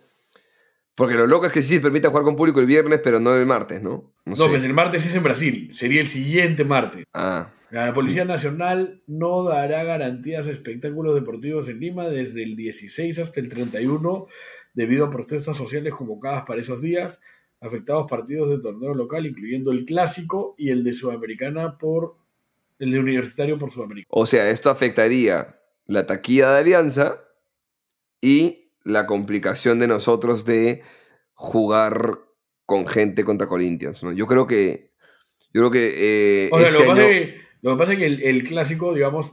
[1.00, 3.34] Porque lo loco es que sí se permite jugar con público el viernes, pero no
[3.34, 4.12] el martes, ¿no?
[4.26, 4.56] No No, sé.
[4.56, 7.04] el martes es en Brasil, sería el siguiente martes.
[7.14, 13.18] Ah, La Policía Nacional no dará garantías a espectáculos deportivos en Lima desde el 16
[13.18, 14.26] hasta el 31
[14.74, 17.22] debido a protestas sociales convocadas para esos días,
[17.62, 22.16] afectados partidos de torneo local, incluyendo el clásico y el de Sudamericana por
[22.78, 24.08] el de Universitario por Sudamericana.
[24.10, 27.22] o sea, esto afectaría la taquilla de Alianza
[28.20, 30.82] y la complicación de nosotros de
[31.34, 32.18] jugar
[32.66, 34.12] con gente contra Corinthians, ¿no?
[34.12, 34.90] Yo creo que.
[35.52, 36.44] Yo creo que.
[36.46, 38.06] eh, O sea, este lo, que pasa año- es que, lo que pasa es que
[38.06, 39.32] el, el clásico, digamos,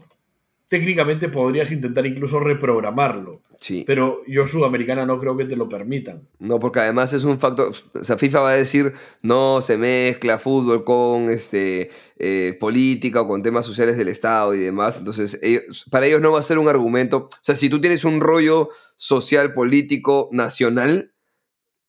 [0.70, 3.86] técnicamente podrías intentar incluso reprogramarlo, Sí.
[3.88, 6.28] pero yo Sudamericana no creo que te lo permitan.
[6.40, 7.72] No, porque además es un factor.
[7.94, 8.92] O sea, FIFA va a decir
[9.22, 14.60] no se mezcla fútbol con este eh, política o con temas sociales del Estado y
[14.60, 14.98] demás.
[14.98, 17.30] Entonces, ellos- para ellos no va a ser un argumento.
[17.32, 21.14] O sea, si tú tienes un rollo social, político, nacional,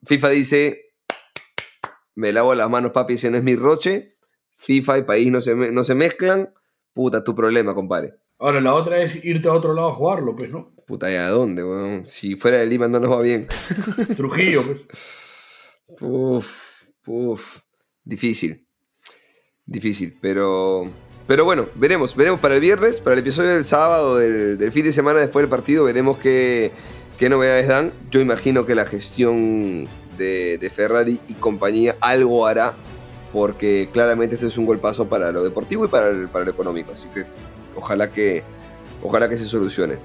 [0.05, 0.93] FIFA dice:
[2.15, 4.17] Me lavo las manos, papi, ese no es mi roche.
[4.57, 6.53] FIFA y país no se, no se mezclan.
[6.93, 8.15] Puta, tu problema, compadre.
[8.39, 10.73] Ahora, la otra es irte a otro lado a jugarlo, pues, ¿no?
[10.87, 12.07] Puta, ¿y a dónde, weón?
[12.07, 13.47] Si fuera de Lima no nos va bien.
[14.17, 14.87] Trujillo, pues.
[16.01, 17.59] Uf, uf,
[18.05, 18.67] difícil.
[19.67, 20.91] Difícil, pero.
[21.27, 24.85] Pero bueno, veremos, veremos para el viernes, para el episodio del sábado, del, del fin
[24.85, 26.73] de semana después del partido, veremos qué,
[27.19, 27.93] qué novedades dan.
[28.11, 32.73] Yo imagino que la gestión de, de Ferrari y compañía algo hará,
[33.33, 36.93] porque claramente ese es un golpazo para lo deportivo y para el, para lo económico.
[36.93, 37.25] Así que
[37.77, 38.43] ojalá que,
[39.03, 39.97] ojalá que se solucione.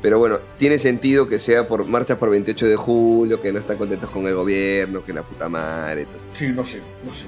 [0.00, 3.76] Pero bueno, tiene sentido que sea por marchas por 28 de julio, que no están
[3.76, 6.02] contentos con el gobierno, que la puta madre.
[6.02, 7.24] entonces- Sí, no sé, no sé.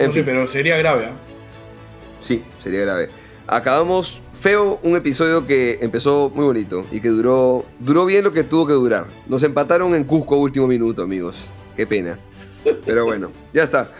[0.00, 1.12] En No sé, pero sería grave, ¿ah?
[2.20, 3.08] Sí, sería grave.
[3.50, 8.44] Acabamos feo un episodio que empezó muy bonito y que duró, duró bien lo que
[8.44, 9.06] tuvo que durar.
[9.26, 11.50] Nos empataron en Cusco último minuto, amigos.
[11.74, 12.18] Qué pena.
[12.84, 13.90] Pero bueno, ya está.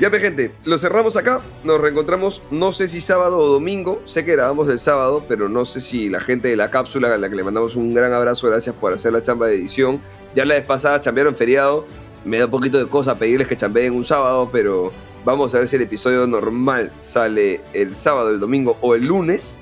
[0.00, 1.42] Ya ve gente, lo cerramos acá.
[1.64, 4.00] Nos reencontramos, no sé si sábado o domingo.
[4.06, 7.18] Sé que grabamos el sábado, pero no sé si la gente de la cápsula, a
[7.18, 10.00] la que le mandamos un gran abrazo, gracias por hacer la chamba de edición.
[10.34, 11.84] Ya la vez pasada chambearon feriado.
[12.24, 14.92] Me da un poquito de cosa pedirles que chambeen un sábado, pero
[15.24, 19.58] Vamos a ver si el episodio normal sale el sábado, el domingo o el lunes.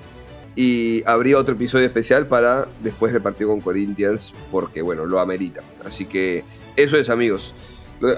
[0.54, 5.62] Y habría otro episodio especial para después del partido con Corinthians, porque bueno, lo amerita.
[5.84, 6.44] Así que
[6.76, 7.54] eso es, amigos.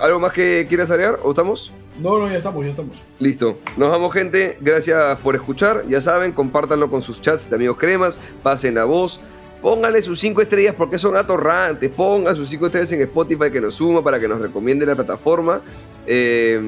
[0.01, 1.71] ¿Algo más que quieras agregar o estamos?
[2.01, 3.03] No, no, ya estamos, ya estamos.
[3.19, 3.59] Listo.
[3.77, 4.57] Nos vamos, gente.
[4.61, 5.85] Gracias por escuchar.
[5.89, 8.19] Ya saben, compártanlo con sus chats de amigos cremas.
[8.43, 9.21] Pasen la voz.
[9.65, 11.89] Pónganle sus 5 estrellas porque son atorrantes.
[11.89, 15.63] Pongan sus 5 estrellas en Spotify que nos suma para que nos recomiende la plataforma.
[16.07, 16.61] Eh,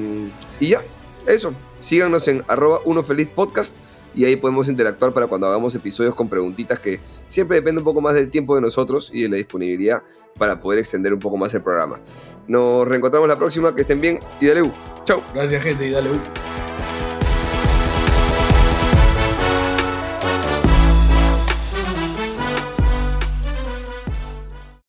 [0.59, 0.81] y ya,
[1.27, 1.53] eso.
[1.79, 3.75] Síganos en arroba uno feliz podcast
[4.15, 8.01] y ahí podemos interactuar para cuando hagamos episodios con preguntitas que siempre depende un poco
[8.01, 10.01] más del tiempo de nosotros y de la disponibilidad
[10.35, 11.99] para poder extender un poco más el programa.
[12.47, 14.71] Nos reencontramos la próxima, que estén bien y dale U.
[15.03, 15.21] Chao.
[15.35, 16.76] Gracias gente y dale U.